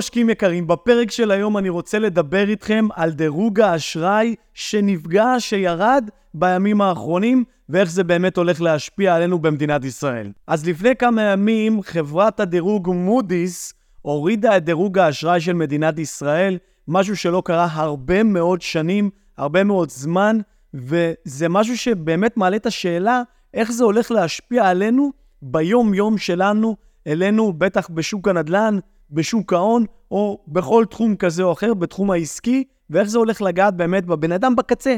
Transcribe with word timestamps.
משקיעים 0.00 0.30
יקרים, 0.30 0.66
בפרק 0.66 1.10
של 1.10 1.30
היום 1.30 1.58
אני 1.58 1.68
רוצה 1.68 1.98
לדבר 1.98 2.48
איתכם 2.48 2.88
על 2.94 3.10
דירוג 3.10 3.60
האשראי 3.60 4.34
שנפגע, 4.54 5.34
שירד 5.38 6.08
בימים 6.34 6.80
האחרונים, 6.80 7.44
ואיך 7.68 7.90
זה 7.90 8.04
באמת 8.04 8.36
הולך 8.36 8.60
להשפיע 8.60 9.14
עלינו 9.14 9.38
במדינת 9.38 9.84
ישראל. 9.84 10.32
אז 10.46 10.68
לפני 10.68 10.96
כמה 10.96 11.22
ימים 11.22 11.82
חברת 11.82 12.40
הדירוג 12.40 12.88
מודי'ס 12.88 13.74
הורידה 14.02 14.56
את 14.56 14.64
דירוג 14.64 14.98
האשראי 14.98 15.40
של 15.40 15.52
מדינת 15.52 15.98
ישראל, 15.98 16.58
משהו 16.88 17.16
שלא 17.16 17.42
קרה 17.44 17.68
הרבה 17.70 18.22
מאוד 18.22 18.62
שנים, 18.62 19.10
הרבה 19.36 19.64
מאוד 19.64 19.90
זמן, 19.90 20.38
וזה 20.74 21.48
משהו 21.48 21.78
שבאמת 21.78 22.36
מעלה 22.36 22.56
את 22.56 22.66
השאלה 22.66 23.22
איך 23.54 23.72
זה 23.72 23.84
הולך 23.84 24.10
להשפיע 24.10 24.68
עלינו 24.68 25.10
ביום-יום 25.42 26.18
שלנו, 26.18 26.76
אלינו, 27.06 27.52
בטח 27.52 27.88
בשוק 27.90 28.28
הנדל"ן, 28.28 28.78
בשוק 29.12 29.52
ההון, 29.52 29.84
או 30.10 30.44
בכל 30.48 30.84
תחום 30.90 31.16
כזה 31.16 31.42
או 31.42 31.52
אחר, 31.52 31.74
בתחום 31.74 32.10
העסקי, 32.10 32.64
ואיך 32.90 33.08
זה 33.08 33.18
הולך 33.18 33.42
לגעת 33.42 33.76
באמת 33.76 34.06
בבן 34.06 34.32
אדם 34.32 34.56
בקצה. 34.56 34.96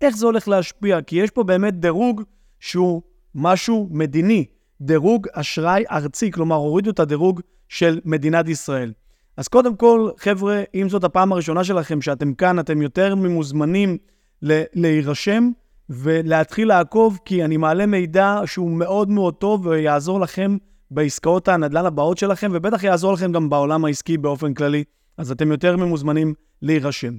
איך 0.00 0.16
זה 0.16 0.26
הולך 0.26 0.48
להשפיע? 0.48 1.02
כי 1.02 1.16
יש 1.16 1.30
פה 1.30 1.42
באמת 1.44 1.80
דירוג 1.80 2.22
שהוא 2.60 3.02
משהו 3.34 3.88
מדיני, 3.90 4.44
דירוג 4.80 5.26
אשראי 5.32 5.84
ארצי, 5.90 6.30
כלומר 6.30 6.56
הורידו 6.56 6.90
את 6.90 7.00
הדירוג 7.00 7.40
של 7.68 8.00
מדינת 8.04 8.48
ישראל. 8.48 8.92
אז 9.36 9.48
קודם 9.48 9.76
כל, 9.76 10.10
חבר'ה, 10.18 10.62
אם 10.74 10.88
זאת 10.88 11.04
הפעם 11.04 11.32
הראשונה 11.32 11.64
שלכם 11.64 12.00
שאתם 12.00 12.34
כאן, 12.34 12.58
אתם 12.58 12.82
יותר 12.82 13.14
ממוזמנים 13.14 13.98
להירשם 14.42 15.50
ולהתחיל 15.90 16.68
לעקוב, 16.68 17.18
כי 17.24 17.44
אני 17.44 17.56
מעלה 17.56 17.86
מידע 17.86 18.40
שהוא 18.46 18.70
מאוד 18.70 19.10
מאוד 19.10 19.34
טוב 19.34 19.66
ויעזור 19.66 20.20
לכם 20.20 20.56
בעסקאות 20.94 21.48
הנדל"ן 21.48 21.86
הבאות 21.86 22.18
שלכם, 22.18 22.50
ובטח 22.52 22.82
יעזור 22.82 23.12
לכם 23.12 23.32
גם 23.32 23.50
בעולם 23.50 23.84
העסקי 23.84 24.18
באופן 24.18 24.54
כללי, 24.54 24.84
אז 25.16 25.30
אתם 25.30 25.50
יותר 25.50 25.76
ממוזמנים 25.76 26.34
להירשם. 26.62 27.16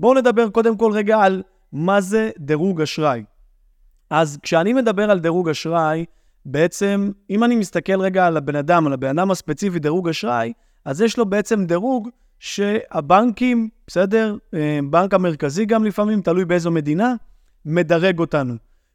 בואו 0.00 0.14
נדבר 0.14 0.48
קודם 0.50 0.76
כל 0.76 0.92
רגע 0.92 1.18
על 1.18 1.42
מה 1.72 2.00
זה 2.00 2.30
דירוג 2.38 2.80
אשראי. 2.80 3.24
אז 4.10 4.38
כשאני 4.42 4.72
מדבר 4.72 5.10
על 5.10 5.20
דירוג 5.20 5.48
אשראי, 5.48 6.04
בעצם, 6.44 7.10
אם 7.30 7.44
אני 7.44 7.56
מסתכל 7.56 8.00
רגע 8.00 8.26
על 8.26 8.36
הבן 8.36 8.56
אדם, 8.56 8.86
על 8.86 8.92
הבן 8.92 9.18
אדם 9.18 9.30
הספציפי 9.30 9.78
דירוג 9.78 10.08
אשראי, 10.08 10.52
אז 10.84 11.00
יש 11.00 11.18
לו 11.18 11.26
בעצם 11.26 11.64
דירוג 11.64 12.08
שהבנקים, 12.38 13.68
בסדר? 13.86 14.36
אה, 14.54 14.78
בנק 14.90 15.14
המרכזי 15.14 15.64
גם 15.64 15.84
לפעמים, 15.84 16.22
תלוי 16.22 16.44
באיזו 16.44 16.70
מדינה, 16.70 17.14
מדרג 17.64 18.18
אותנו. 18.18 18.54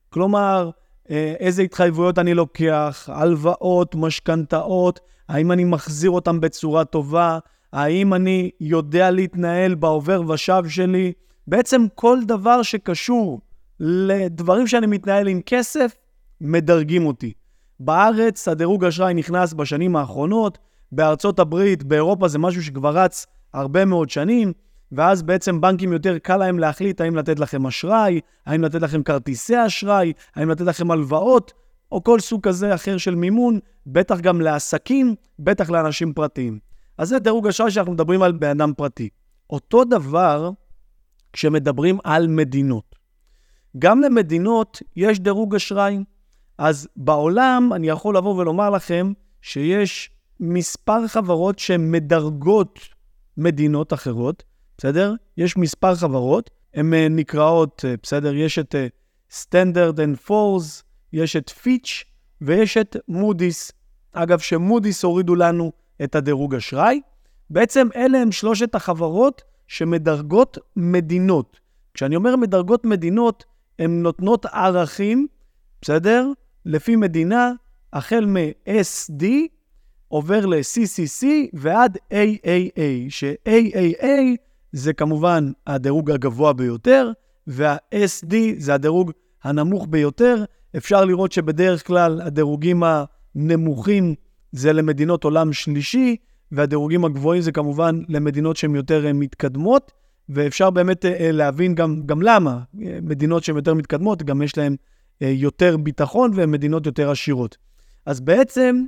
כלומר, 0.09 0.69
איזה 1.09 1.61
התחייבויות 1.61 2.19
אני 2.19 2.33
לוקח, 2.33 3.09
הלוואות, 3.11 3.95
משכנתאות, 3.95 4.99
האם 5.29 5.51
אני 5.51 5.63
מחזיר 5.63 6.11
אותם 6.11 6.39
בצורה 6.39 6.85
טובה, 6.85 7.39
האם 7.73 8.13
אני 8.13 8.51
יודע 8.59 9.11
להתנהל 9.11 9.75
בעובר 9.75 10.21
ושב 10.29 10.63
שלי. 10.67 11.13
בעצם 11.47 11.85
כל 11.95 12.17
דבר 12.27 12.61
שקשור 12.61 13.41
לדברים 13.79 14.67
שאני 14.67 14.87
מתנהל 14.87 15.27
עם 15.27 15.41
כסף, 15.45 15.95
מדרגים 16.41 17.05
אותי. 17.05 17.33
בארץ 17.79 18.47
הדירוג 18.47 18.85
אשראי 18.85 19.13
נכנס 19.13 19.53
בשנים 19.53 19.95
האחרונות, 19.95 20.57
בארצות 20.91 21.39
הברית, 21.39 21.83
באירופה 21.83 22.27
זה 22.27 22.39
משהו 22.39 22.63
שכבר 22.63 22.97
רץ 22.97 23.25
הרבה 23.53 23.85
מאוד 23.85 24.09
שנים. 24.09 24.53
ואז 24.91 25.23
בעצם 25.23 25.61
בנקים 25.61 25.93
יותר 25.93 26.17
קל 26.17 26.37
להם 26.37 26.59
להחליט 26.59 27.01
האם 27.01 27.15
לתת 27.15 27.39
לכם 27.39 27.67
אשראי, 27.67 28.19
האם 28.45 28.61
לתת 28.61 28.81
לכם 28.81 29.03
כרטיסי 29.03 29.65
אשראי, 29.65 30.13
האם 30.35 30.49
לתת 30.49 30.61
לכם 30.61 30.91
הלוואות, 30.91 31.53
או 31.91 32.03
כל 32.03 32.19
סוג 32.19 32.47
כזה 32.47 32.75
אחר 32.75 32.97
של 32.97 33.15
מימון, 33.15 33.59
בטח 33.87 34.19
גם 34.19 34.41
לעסקים, 34.41 35.15
בטח 35.39 35.69
לאנשים 35.69 36.13
פרטיים. 36.13 36.59
אז 36.97 37.09
זה 37.09 37.19
דירוג 37.19 37.47
אשראי 37.47 37.71
שאנחנו 37.71 37.93
מדברים 37.93 38.21
על 38.21 38.31
בן 38.31 38.49
אדם 38.49 38.73
פרטי. 38.77 39.09
אותו 39.49 39.83
דבר 39.83 40.51
כשמדברים 41.33 41.97
על 42.03 42.27
מדינות. 42.27 42.95
גם 43.79 44.01
למדינות 44.01 44.81
יש 44.95 45.19
דירוג 45.19 45.55
אשראי. 45.55 45.97
אז 46.57 46.87
בעולם 46.95 47.69
אני 47.75 47.87
יכול 47.87 48.17
לבוא 48.17 48.35
ולומר 48.35 48.69
לכם 48.69 49.13
שיש 49.41 50.09
מספר 50.39 51.07
חברות 51.07 51.59
שמדרגות 51.59 52.79
מדינות 53.37 53.93
אחרות, 53.93 54.43
בסדר? 54.81 55.13
יש 55.37 55.57
מספר 55.57 55.95
חברות, 55.95 56.49
הן 56.73 56.93
אה, 56.93 57.07
נקראות, 57.09 57.85
אה, 57.87 57.95
בסדר? 58.03 58.35
יש 58.35 58.59
את 58.59 58.75
אה, 58.75 58.87
Standard 59.31 59.95
and 59.95 60.27
Force, 60.29 60.83
יש 61.13 61.35
את 61.35 61.49
פיץ' 61.49 62.03
ויש 62.41 62.77
את 62.77 62.95
מודי'ס. 63.07 63.71
אגב, 64.13 64.39
שמודי'ס 64.39 65.03
הורידו 65.03 65.35
לנו 65.35 65.71
את 66.03 66.15
הדירוג 66.15 66.55
אשראי. 66.55 67.01
בעצם 67.49 67.87
אלה 67.95 68.21
הם 68.21 68.31
שלושת 68.31 68.75
החברות 68.75 69.41
שמדרגות 69.67 70.57
מדינות. 70.75 71.59
כשאני 71.93 72.15
אומר 72.15 72.35
מדרגות 72.35 72.85
מדינות, 72.85 73.45
הן 73.79 74.01
נותנות 74.01 74.45
ערכים, 74.45 75.27
בסדר? 75.81 76.27
לפי 76.65 76.95
מדינה, 76.95 77.51
החל 77.93 78.25
מ-SD 78.25 79.25
עובר 80.07 80.45
ל-CCC 80.45 81.25
ועד 81.53 81.97
AAA, 82.11 83.09
ש-AAA 83.09 84.37
זה 84.71 84.93
כמובן 84.93 85.51
הדירוג 85.67 86.11
הגבוה 86.11 86.53
ביותר, 86.53 87.11
וה-SD 87.47 88.35
זה 88.57 88.73
הדירוג 88.73 89.11
הנמוך 89.43 89.87
ביותר. 89.89 90.43
אפשר 90.77 91.05
לראות 91.05 91.31
שבדרך 91.31 91.87
כלל 91.87 92.21
הדירוגים 92.21 92.83
הנמוכים 93.35 94.15
זה 94.51 94.73
למדינות 94.73 95.23
עולם 95.23 95.53
שלישי, 95.53 96.15
והדירוגים 96.51 97.05
הגבוהים 97.05 97.41
זה 97.41 97.51
כמובן 97.51 98.01
למדינות 98.09 98.57
שהן 98.57 98.75
יותר 98.75 99.05
אה, 99.05 99.13
מתקדמות, 99.13 99.91
ואפשר 100.29 100.69
באמת 100.69 101.05
אה, 101.05 101.31
להבין 101.31 101.75
גם, 101.75 102.01
גם 102.05 102.21
למה. 102.21 102.59
מדינות 103.01 103.43
שהן 103.43 103.55
יותר 103.55 103.73
מתקדמות, 103.73 104.23
גם 104.23 104.41
יש 104.41 104.57
להן 104.57 104.75
אה, 105.21 105.29
יותר 105.29 105.77
ביטחון 105.77 106.31
והן 106.35 106.51
מדינות 106.51 106.85
יותר 106.85 107.11
עשירות. 107.11 107.57
אז 108.05 108.19
בעצם, 108.19 108.85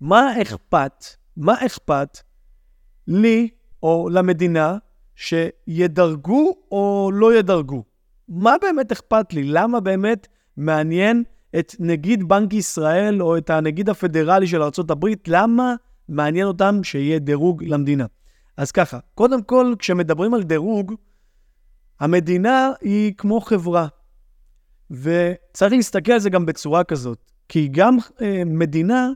מה 0.00 0.42
אכפת, 0.42 1.04
מה 1.36 1.66
אכפת 1.66 2.18
לי 3.06 3.48
או 3.84 4.08
למדינה 4.12 4.76
שידרגו 5.14 6.56
או 6.70 7.10
לא 7.14 7.34
ידרגו. 7.34 7.84
מה 8.28 8.54
באמת 8.62 8.92
אכפת 8.92 9.32
לי? 9.32 9.44
למה 9.44 9.80
באמת 9.80 10.26
מעניין 10.56 11.22
את 11.58 11.74
נגיד 11.78 12.28
בנק 12.28 12.52
ישראל 12.52 13.22
או 13.22 13.36
את 13.36 13.50
הנגיד 13.50 13.88
הפדרלי 13.88 14.46
של 14.46 14.62
ארה"ב? 14.62 15.06
למה 15.26 15.74
מעניין 16.08 16.46
אותם 16.46 16.80
שיהיה 16.82 17.18
דירוג 17.18 17.64
למדינה? 17.64 18.06
אז 18.56 18.72
ככה, 18.72 18.98
קודם 19.14 19.42
כל, 19.42 19.74
כשמדברים 19.78 20.34
על 20.34 20.42
דירוג, 20.42 20.94
המדינה 22.00 22.70
היא 22.80 23.12
כמו 23.16 23.40
חברה, 23.40 23.86
וצריך 24.90 25.72
להסתכל 25.72 26.12
על 26.12 26.18
זה 26.18 26.30
גם 26.30 26.46
בצורה 26.46 26.84
כזאת, 26.84 27.18
כי 27.48 27.68
גם 27.68 27.96
אה, 28.20 28.42
מדינה 28.46 29.08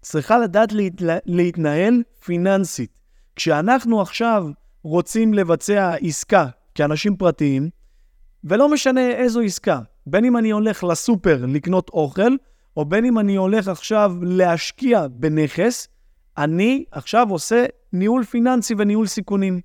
צריכה 0.00 0.38
לדעת 0.38 0.72
להתלה, 0.72 1.16
להתנהל 1.26 2.02
פיננסית. 2.24 3.03
כשאנחנו 3.36 4.00
עכשיו 4.00 4.46
רוצים 4.82 5.34
לבצע 5.34 5.94
עסקה 5.94 6.46
כאנשים 6.74 7.16
פרטיים, 7.16 7.70
ולא 8.44 8.68
משנה 8.68 9.10
איזו 9.10 9.40
עסקה, 9.40 9.80
בין 10.06 10.24
אם 10.24 10.36
אני 10.36 10.50
הולך 10.50 10.84
לסופר 10.84 11.44
לקנות 11.48 11.88
אוכל, 11.88 12.36
או 12.76 12.84
בין 12.84 13.04
אם 13.04 13.18
אני 13.18 13.36
הולך 13.36 13.68
עכשיו 13.68 14.12
להשקיע 14.22 15.06
בנכס, 15.10 15.88
אני 16.38 16.84
עכשיו 16.90 17.26
עושה 17.30 17.64
ניהול 17.92 18.24
פיננסי 18.24 18.74
וניהול 18.78 19.06
סיכונים. 19.06 19.60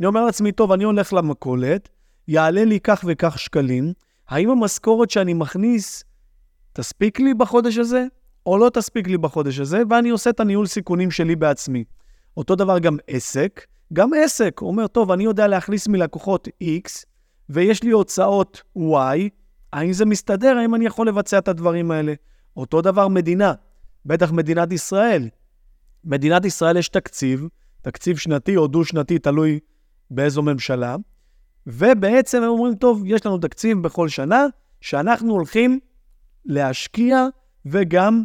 אני 0.00 0.06
אומר 0.06 0.24
לעצמי, 0.24 0.52
טוב, 0.52 0.72
אני 0.72 0.84
הולך 0.84 1.12
למכולת, 1.12 1.88
יעלה 2.28 2.64
לי 2.64 2.80
כך 2.80 3.04
וכך 3.06 3.38
שקלים, 3.38 3.92
האם 4.28 4.50
המשכורת 4.50 5.10
שאני 5.10 5.34
מכניס 5.34 6.04
תספיק 6.72 7.20
לי 7.20 7.34
בחודש 7.34 7.78
הזה, 7.78 8.04
או 8.46 8.58
לא 8.58 8.70
תספיק 8.74 9.08
לי 9.08 9.18
בחודש 9.18 9.58
הזה, 9.58 9.82
ואני 9.90 10.10
עושה 10.10 10.30
את 10.30 10.40
הניהול 10.40 10.66
סיכונים 10.66 11.10
שלי 11.10 11.36
בעצמי. 11.36 11.84
אותו 12.40 12.56
דבר 12.56 12.78
גם 12.78 12.96
עסק. 13.06 13.66
גם 13.92 14.10
עסק 14.16 14.60
אומר, 14.62 14.86
טוב, 14.86 15.10
אני 15.10 15.24
יודע 15.24 15.46
להכניס 15.46 15.88
מלקוחות 15.88 16.48
X, 16.62 17.04
ויש 17.48 17.82
לי 17.82 17.90
הוצאות 17.90 18.62
Y, 18.78 19.28
האם 19.72 19.92
זה 19.92 20.04
מסתדר? 20.04 20.56
האם 20.58 20.74
אני 20.74 20.86
יכול 20.86 21.08
לבצע 21.08 21.38
את 21.38 21.48
הדברים 21.48 21.90
האלה? 21.90 22.14
אותו 22.56 22.82
דבר 22.82 23.08
מדינה, 23.08 23.52
בטח 24.06 24.32
מדינת 24.32 24.72
ישראל. 24.72 25.28
מדינת 26.04 26.44
ישראל 26.44 26.76
יש 26.76 26.88
תקציב, 26.88 27.48
תקציב 27.82 28.16
שנתי 28.16 28.56
או 28.56 28.66
דו-שנתי, 28.66 29.18
תלוי 29.18 29.58
באיזו 30.10 30.42
ממשלה, 30.42 30.96
ובעצם 31.66 32.42
הם 32.42 32.48
אומרים, 32.48 32.74
טוב, 32.74 33.02
יש 33.06 33.26
לנו 33.26 33.38
תקציב 33.38 33.82
בכל 33.82 34.08
שנה, 34.08 34.46
שאנחנו 34.80 35.32
הולכים 35.32 35.80
להשקיע 36.44 37.26
וגם 37.66 38.24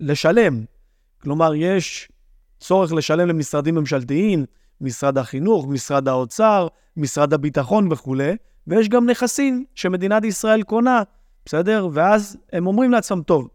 לשלם. 0.00 0.64
כלומר, 1.22 1.54
יש 1.54 2.08
צורך 2.64 2.92
לשלם 2.92 3.28
למשרדים 3.28 3.74
ממשלתיים, 3.74 4.44
משרד 4.80 5.18
החינוך, 5.18 5.66
משרד 5.68 6.08
האוצר, 6.08 6.68
משרד 6.96 7.34
הביטחון 7.34 7.92
וכולי, 7.92 8.36
ויש 8.66 8.88
גם 8.88 9.10
נכסים 9.10 9.64
שמדינת 9.74 10.24
ישראל 10.24 10.62
קונה, 10.62 11.02
בסדר? 11.46 11.88
ואז 11.92 12.36
הם 12.52 12.66
אומרים 12.66 12.90
לעצמם, 12.90 13.22
טוב, 13.22 13.48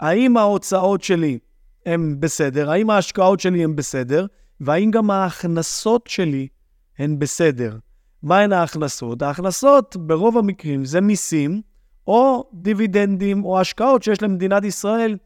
האם 0.00 0.36
ההוצאות 0.36 1.02
שלי 1.02 1.38
הן 1.86 2.16
בסדר? 2.20 2.70
האם 2.70 2.90
ההשקעות 2.90 3.40
שלי 3.40 3.64
הן 3.64 3.76
בסדר? 3.76 4.26
והאם 4.60 4.90
גם 4.90 5.10
ההכנסות 5.10 6.06
שלי 6.06 6.48
הן 6.98 7.18
בסדר. 7.18 7.76
מהן 8.22 8.52
ההכנסות? 8.52 9.22
ההכנסות 9.22 9.96
ברוב 9.96 10.38
המקרים 10.38 10.84
זה 10.84 11.00
מיסים 11.00 11.62
או 12.06 12.50
דיבידנדים 12.54 13.44
או 13.44 13.60
השקעות 13.60 14.02
שיש 14.02 14.22
למדינת 14.22 14.64
ישראל. 14.64 15.16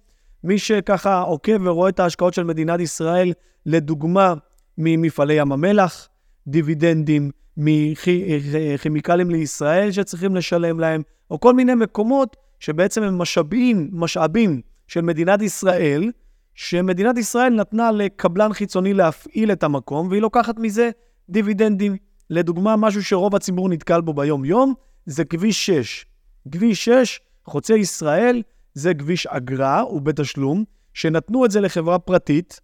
מי 0.45 0.59
שככה 0.59 1.21
עוקב 1.21 1.59
ורואה 1.65 1.89
את 1.89 2.01
ההשקעות 2.01 2.35
של 2.35 2.45
מדינת 2.45 2.81
ישראל, 2.81 3.33
לדוגמה, 3.67 4.35
ממפעלי 4.79 5.35
ים 5.35 5.53
המלח, 5.53 6.09
דיבידנדים 6.47 7.31
מכימיקלים 7.57 9.31
לישראל 9.31 9.93
שצריכים 9.93 10.37
לשלם 10.37 10.81
להם, 10.81 11.03
או 11.31 11.41
כל 11.41 11.55
מיני 11.55 11.75
מקומות 11.75 12.37
שבעצם 12.61 13.03
הם 13.03 13.19
משאבים, 13.19 13.91
משאבים 13.93 14.61
של 14.87 15.01
מדינת 15.01 15.43
ישראל, 15.43 16.11
שמדינת 16.55 17.19
ישראל 17.19 17.55
נתנה 17.55 17.91
לקבלן 17.91 18.53
חיצוני 18.53 18.95
להפעיל 18.95 19.53
את 19.53 19.63
המקום, 19.63 20.09
והיא 20.09 20.23
לוקחת 20.23 20.59
מזה 20.59 20.91
דיבידנדים. 21.29 21.97
לדוגמה, 22.31 22.77
משהו 22.77 23.05
שרוב 23.05 23.37
הציבור 23.37 23.69
נתקל 23.69 24.01
בו 24.01 24.15
ביום-יום, 24.15 24.75
זה 25.07 25.25
כביש 25.25 25.67
6. 25.67 26.07
כביש 26.53 26.85
6, 26.85 27.21
חוצה 27.45 27.75
ישראל, 27.75 28.43
זה 28.77 28.95
כביש 28.95 29.27
אגרה, 29.27 29.81
הוא 29.81 30.03
בתשלום, 30.03 30.65
שנתנו 30.95 31.45
את 31.45 31.51
זה 31.51 31.61
לחברה 31.61 31.99
פרטית, 31.99 32.61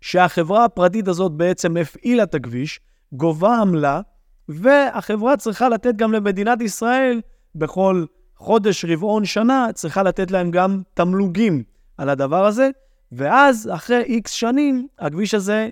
שהחברה 0.00 0.64
הפרטית 0.64 1.08
הזאת 1.08 1.32
בעצם 1.32 1.76
הפעילה 1.76 2.22
את 2.22 2.34
הכביש, 2.34 2.80
גובה 3.12 3.60
עמלה, 3.60 4.00
והחברה 4.48 5.36
צריכה 5.36 5.68
לתת 5.68 5.96
גם 5.96 6.12
למדינת 6.12 6.60
ישראל 6.60 7.20
בכל 7.54 8.04
חודש, 8.36 8.84
רבעון, 8.84 9.24
שנה, 9.24 9.68
צריכה 9.74 10.02
לתת 10.02 10.30
להם 10.30 10.50
גם 10.50 10.82
תמלוגים 10.94 11.62
על 11.98 12.08
הדבר 12.08 12.46
הזה, 12.46 12.70
ואז 13.12 13.70
אחרי 13.74 14.02
איקס 14.02 14.30
שנים, 14.30 14.86
הכביש 14.98 15.34
הזה 15.34 15.68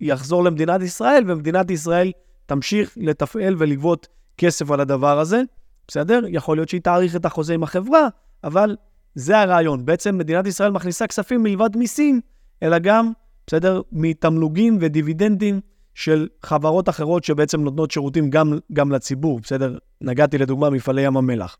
יחזור 0.00 0.44
למדינת 0.44 0.82
ישראל, 0.82 1.24
ומדינת 1.26 1.70
ישראל 1.70 2.12
תמשיך 2.46 2.92
לתפעל 2.96 3.54
ולגבות 3.58 4.08
כסף 4.38 4.70
על 4.70 4.80
הדבר 4.80 5.18
הזה. 5.18 5.42
בסדר? 5.88 6.20
יכול 6.28 6.56
להיות 6.56 6.68
שהיא 6.68 6.80
תאריך 6.80 7.16
את 7.16 7.24
החוזה 7.24 7.54
עם 7.54 7.62
החברה, 7.62 8.08
אבל 8.46 8.76
זה 9.14 9.38
הרעיון. 9.40 9.84
בעצם 9.84 10.18
מדינת 10.18 10.46
ישראל 10.46 10.70
מכניסה 10.70 11.06
כספים 11.06 11.42
מלבד 11.42 11.76
מיסים, 11.76 12.20
אלא 12.62 12.78
גם, 12.78 13.12
בסדר, 13.46 13.82
מתמלוגים 13.92 14.78
ודיבידנדים 14.80 15.60
של 15.94 16.28
חברות 16.42 16.88
אחרות 16.88 17.24
שבעצם 17.24 17.60
נותנות 17.60 17.90
שירותים 17.90 18.30
גם, 18.30 18.58
גם 18.72 18.92
לציבור, 18.92 19.40
בסדר? 19.40 19.78
נגעתי 20.00 20.38
לדוגמה 20.38 20.70
מפעלי 20.70 21.02
ים 21.02 21.16
המלח. 21.16 21.56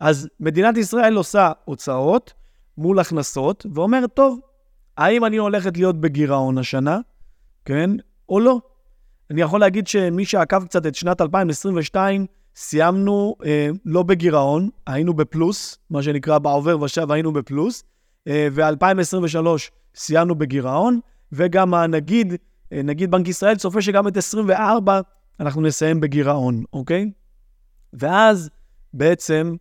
אז 0.00 0.28
מדינת 0.40 0.76
ישראל 0.76 1.16
עושה 1.16 1.52
הוצאות 1.64 2.32
מול 2.78 2.98
הכנסות, 2.98 3.66
ואומרת, 3.74 4.14
טוב, 4.14 4.40
האם 4.96 5.24
אני 5.24 5.36
הולכת 5.36 5.76
להיות 5.76 6.00
בגירעון 6.00 6.58
השנה, 6.58 6.98
כן, 7.64 7.90
או 8.28 8.40
לא? 8.40 8.60
אני 9.30 9.40
יכול 9.40 9.60
להגיד 9.60 9.86
שמי 9.86 10.24
שעקב 10.24 10.64
קצת 10.64 10.86
את 10.86 10.94
שנת 10.94 11.20
2022, 11.20 12.26
סיימנו 12.56 13.36
אה, 13.44 13.68
לא 13.84 14.02
בגירעון, 14.02 14.70
היינו 14.86 15.14
בפלוס, 15.14 15.78
מה 15.90 16.02
שנקרא 16.02 16.38
בעובר 16.38 16.82
ושב 16.82 17.10
היינו 17.10 17.32
בפלוס, 17.32 17.84
אה, 18.28 18.48
ו-2023 18.52 19.46
סיימנו 19.94 20.34
בגירעון, 20.34 21.00
וגם 21.32 21.74
הנגיד, 21.74 22.34
אה, 22.72 22.82
נגיד 22.82 23.10
בנק 23.10 23.28
ישראל 23.28 23.56
צופה 23.56 23.82
שגם 23.82 24.08
את 24.08 24.16
24 24.16 25.00
אנחנו 25.40 25.62
נסיים 25.62 26.00
בגירעון, 26.00 26.64
אוקיי? 26.72 27.10
ואז 27.92 28.50
בעצם 28.92 29.56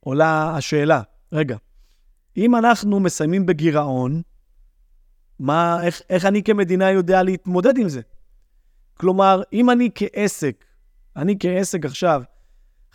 עולה 0.00 0.56
השאלה, 0.56 1.02
רגע, 1.32 1.56
אם 2.36 2.56
אנחנו 2.56 3.00
מסיימים 3.00 3.46
בגירעון, 3.46 4.22
מה, 5.38 5.82
איך, 5.82 6.02
איך 6.10 6.24
אני 6.24 6.42
כמדינה 6.42 6.90
יודע 6.90 7.22
להתמודד 7.22 7.78
עם 7.78 7.88
זה? 7.88 8.00
כלומר, 8.94 9.42
אם 9.52 9.70
אני 9.70 9.90
כעסק, 9.94 10.64
אני 11.16 11.36
כעסק 11.40 11.84
עכשיו, 11.84 12.22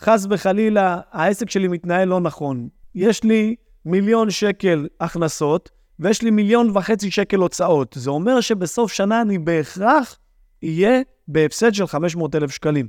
חס 0.00 0.26
וחלילה, 0.30 1.00
העסק 1.10 1.50
שלי 1.50 1.68
מתנהל 1.68 2.08
לא 2.08 2.20
נכון. 2.20 2.68
יש 2.94 3.24
לי 3.24 3.56
מיליון 3.84 4.30
שקל 4.30 4.88
הכנסות, 5.00 5.70
ויש 5.98 6.22
לי 6.22 6.30
מיליון 6.30 6.76
וחצי 6.76 7.10
שקל 7.10 7.36
הוצאות. 7.36 7.96
זה 7.98 8.10
אומר 8.10 8.40
שבסוף 8.40 8.92
שנה 8.92 9.22
אני 9.22 9.38
בהכרח 9.38 10.18
אהיה 10.64 11.00
בהפסד 11.28 11.74
של 11.74 11.86
500 11.86 12.34
אלף 12.34 12.50
שקלים. 12.50 12.88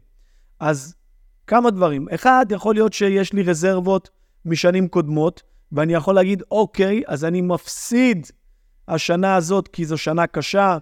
אז 0.59 0.95
כמה 1.47 1.71
דברים. 1.71 2.07
אחד, 2.15 2.45
יכול 2.49 2.75
להיות 2.75 2.93
שיש 2.93 3.33
לי 3.33 3.43
רזרבות 3.43 4.09
משנים 4.45 4.87
קודמות, 4.87 5.43
ואני 5.71 5.93
יכול 5.93 6.15
להגיד, 6.15 6.43
אוקיי, 6.51 7.01
אז 7.07 7.25
אני 7.25 7.41
מפסיד 7.41 8.27
השנה 8.87 9.35
הזאת 9.35 9.67
כי 9.67 9.85
זו 9.85 9.97
שנה 9.97 10.27
קשה, 10.27 10.77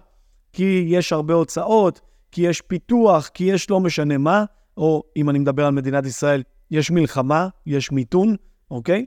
כי 0.52 0.84
יש 0.88 1.12
הרבה 1.12 1.34
הוצאות, 1.34 2.00
כי 2.32 2.42
יש 2.42 2.60
פיתוח, 2.60 3.28
כי 3.34 3.44
יש 3.44 3.70
לא 3.70 3.80
משנה 3.80 4.18
מה, 4.18 4.44
או 4.76 5.02
אם 5.16 5.30
אני 5.30 5.38
מדבר 5.38 5.66
על 5.66 5.72
מדינת 5.72 6.06
ישראל, 6.06 6.42
יש 6.70 6.90
מלחמה, 6.90 7.48
יש 7.66 7.92
מיתון, 7.92 8.36
אוקיי? 8.70 9.06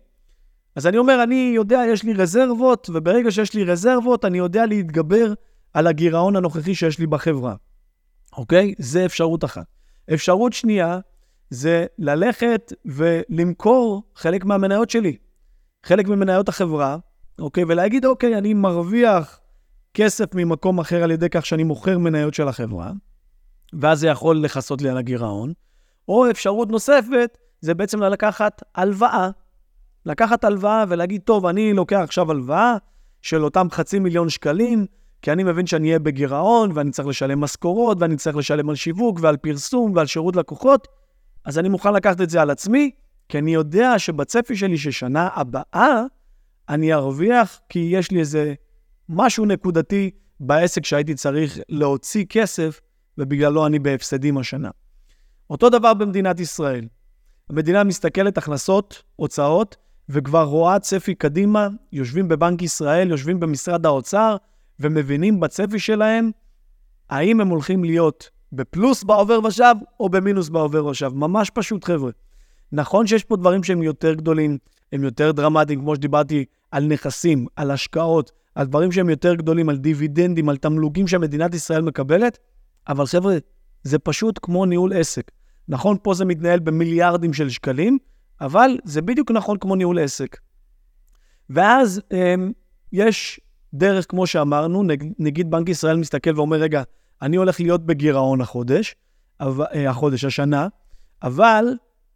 אז 0.76 0.88
אני 0.88 0.98
אומר, 0.98 1.24
אני 1.24 1.52
יודע, 1.56 1.82
יש 1.88 2.04
לי 2.04 2.14
רזרבות, 2.14 2.90
וברגע 2.94 3.32
שיש 3.32 3.54
לי 3.54 3.64
רזרבות, 3.64 4.26
אני 4.26 4.38
יודע 4.38 4.66
להתגבר 4.66 5.34
על 5.74 5.88
הגירעון 5.88 6.36
הנוכחי 6.36 6.76
שיש 6.76 7.00
לי 7.00 7.08
בחברה, 7.08 7.56
אוקיי? 8.38 8.74
זה 8.78 9.06
אפשרות 9.06 9.44
אחת. 9.44 9.66
אפשרות 10.14 10.54
שנייה, 10.54 11.00
זה 11.50 11.86
ללכת 11.98 12.74
ולמכור 12.86 14.04
חלק 14.16 14.46
מהמניות 14.46 14.90
שלי, 14.90 15.18
חלק 15.84 16.08
ממניות 16.08 16.50
החברה, 16.50 16.98
אוקיי? 17.40 17.64
ולהגיד, 17.68 18.06
אוקיי, 18.06 18.38
אני 18.38 18.54
מרוויח 18.54 19.40
כסף 19.94 20.36
ממקום 20.36 20.80
אחר 20.80 21.04
על 21.04 21.12
ידי 21.12 21.30
כך 21.30 21.46
שאני 21.46 21.64
מוכר 21.64 21.98
מניות 21.98 22.34
של 22.34 22.48
החברה, 22.48 22.92
ואז 23.82 24.00
זה 24.00 24.08
יכול 24.08 24.38
לכסות 24.38 24.82
לי 24.82 24.90
על 24.90 24.98
הגירעון. 24.98 25.54
או 26.08 26.30
אפשרות 26.32 26.70
נוספת, 26.70 27.38
זה 27.62 27.74
בעצם 27.74 28.04
לקחת 28.04 28.62
הלוואה. 28.76 29.30
לקחת 30.06 30.44
הלוואה 30.44 30.86
ולהגיד, 30.88 31.22
טוב, 31.22 31.46
אני 31.46 31.74
לוקח 31.74 32.00
עכשיו 32.04 32.32
הלוואה 32.32 32.78
של 33.22 33.44
אותם 33.44 33.68
חצי 33.72 34.00
מיליון 34.00 34.30
שקלים, 34.30 34.86
כי 35.22 35.32
אני 35.32 35.44
מבין 35.44 35.68
שאני 35.68 35.88
אהיה 35.88 36.00
בגירעון, 36.00 36.72
ואני 36.74 36.92
צריך 36.92 37.08
לשלם 37.08 37.40
משכורות, 37.40 37.98
ואני 38.02 38.16
צריך 38.18 38.36
לשלם 38.36 38.70
על 38.70 38.76
שיווק 38.76 39.20
ועל 39.22 39.38
פרסום 39.38 39.92
ועל 39.96 40.06
שירות 40.06 40.36
לקוחות, 40.36 40.88
אז 41.46 41.60
אני 41.60 41.70
מוכן 41.70 41.94
לקחת 41.94 42.22
את 42.22 42.30
זה 42.30 42.42
על 42.42 42.50
עצמי, 42.50 42.92
כי 43.30 43.38
אני 43.38 43.54
יודע 43.54 44.00
שבצפי 44.00 44.56
שלי 44.56 44.78
ששנה 44.78 45.30
הבאה 45.36 46.04
אני 46.70 46.94
ארוויח, 46.94 47.60
כי 47.70 47.80
יש 47.80 48.12
לי 48.12 48.20
איזה 48.20 48.54
משהו 49.10 49.46
נקודתי 49.46 50.12
בעסק 50.40 50.86
שהייתי 50.86 51.16
צריך 51.16 51.60
להוציא 51.70 52.26
כסף 52.30 52.82
ובגללו 53.18 53.66
אני 53.66 53.80
בהפסדים 53.80 54.38
השנה. 54.38 54.70
אותו 55.50 55.70
דבר 55.70 55.94
במדינת 55.94 56.40
ישראל. 56.40 56.88
המדינה 57.50 57.84
מסתכלת 57.84 58.38
הכנסות, 58.38 59.04
הוצאות, 59.16 59.76
וכבר 60.10 60.44
רואה 60.44 60.80
צפי 60.80 61.16
קדימה, 61.16 61.68
יושבים 61.92 62.28
בבנק 62.28 62.62
ישראל, 62.62 63.10
יושבים 63.10 63.40
במשרד 63.40 63.86
האוצר, 63.86 64.36
ומבינים 64.80 65.40
בצפי 65.40 65.80
שלהם 65.80 66.32
האם 67.10 67.42
הם 67.42 67.48
הולכים 67.48 67.84
להיות 67.84 68.30
בפלוס 68.52 69.04
בעובר 69.04 69.40
ושב 69.44 69.76
או 70.00 70.10
במינוס 70.10 70.50
בעובר 70.50 70.86
ושב. 70.86 71.12
ממש 71.14 71.50
פשוט, 71.50 71.84
חבר'ה. 71.84 72.12
נכון 72.72 73.08
שיש 73.08 73.24
פה 73.24 73.36
דברים 73.36 73.64
שהם 73.64 73.84
יותר 73.84 74.14
גדולים, 74.14 74.58
הם 74.92 75.04
יותר 75.04 75.32
דרמטיים, 75.32 75.80
כמו 75.80 75.96
שדיברתי 75.96 76.46
על 76.72 76.86
נכסים, 76.86 77.46
על 77.56 77.72
השקעות, 77.72 78.32
על 78.56 78.66
דברים 78.68 78.92
שהם 78.92 79.10
יותר 79.10 79.36
גדולים, 79.36 79.70
על 79.70 79.78
דיבידנדים, 79.78 80.50
על 80.50 80.58
תמלוגים 80.58 81.08
שמדינת 81.08 81.54
ישראל 81.54 81.82
מקבלת, 81.82 82.38
אבל 82.88 83.06
חבר'ה, 83.06 83.38
זה 83.84 84.00
פשוט 84.00 84.40
כמו 84.42 84.66
ניהול 84.66 84.94
עסק. 84.94 85.32
נכון, 85.68 85.98
פה 86.04 86.14
זה 86.14 86.26
מתנהל 86.26 86.60
במיליארדים 86.60 87.34
של 87.34 87.50
שקלים, 87.50 87.98
אבל 88.42 88.78
זה 88.84 89.02
בדיוק 89.02 89.32
נכון 89.32 89.58
כמו 89.58 89.76
ניהול 89.76 90.00
עסק. 90.00 90.38
ואז 91.50 92.02
הם, 92.12 92.52
יש 92.92 93.40
דרך, 93.74 94.06
כמו 94.10 94.28
שאמרנו, 94.28 94.84
נגיד 95.20 95.52
בנק 95.52 95.70
ישראל 95.70 95.98
מסתכל 95.98 96.32
ואומר, 96.36 96.58
רגע, 96.58 96.84
אני 97.22 97.36
הולך 97.36 97.60
להיות 97.60 97.86
בגירעון 97.86 98.42
החודש, 98.42 98.96
אה, 99.42 99.90
החודש, 99.90 100.26
השנה, 100.26 100.68
אבל 101.24 101.66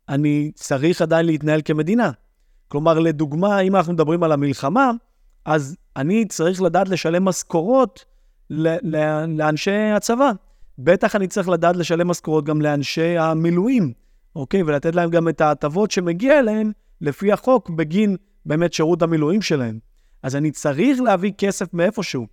אני 0.09 0.51
צריך 0.55 1.01
עדיין 1.01 1.25
להתנהל 1.25 1.61
כמדינה. 1.65 2.11
כלומר, 2.67 2.99
לדוגמה, 2.99 3.59
אם 3.59 3.75
אנחנו 3.75 3.93
מדברים 3.93 4.23
על 4.23 4.31
המלחמה, 4.31 4.91
אז 5.45 5.77
אני 5.95 6.25
צריך 6.25 6.61
לדעת 6.61 6.89
לשלם 6.89 7.25
משכורות 7.25 8.05
לאנשי 8.49 9.91
הצבא. 9.95 10.31
בטח 10.83 11.15
אני 11.15 11.27
צריך 11.27 11.49
לדעת 11.49 11.75
לשלם 11.75 12.07
משכורות 12.07 12.45
גם 12.45 12.61
לאנשי 12.61 13.17
המילואים, 13.17 13.93
אוקיי? 14.35 14.63
ולתת 14.63 14.95
להם 14.95 15.09
גם 15.09 15.29
את 15.29 15.41
ההטבות 15.41 15.91
שמגיע 15.91 16.41
להם 16.41 16.71
לפי 17.01 17.31
החוק 17.31 17.69
בגין 17.69 18.15
באמת 18.45 18.73
שירות 18.73 19.01
המילואים 19.01 19.41
שלהם. 19.41 19.79
אז 20.23 20.35
אני 20.35 20.51
צריך 20.51 21.01
להביא 21.01 21.31
כסף 21.37 21.73
מאיפשהו. 21.73 22.27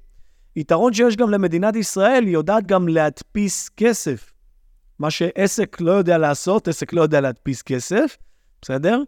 יתרון 0.57 0.93
שיש 0.93 1.17
גם 1.17 1.31
למדינת 1.31 1.77
ישראל, 1.77 2.25
היא 2.25 2.33
יודעת 2.33 2.67
גם 2.67 2.89
להדפיס 2.89 3.69
כסף. 3.77 4.33
מה 4.99 5.11
שעסק 5.11 5.77
לא 5.81 5.93
יודע 5.93 6.19
לעשות, 6.19 6.69
עסק 6.69 6.93
לא 6.93 7.03
יודע 7.03 7.21
להדפיס 7.21 7.63
כסף, 7.63 8.17
בסדר? 8.63 9.03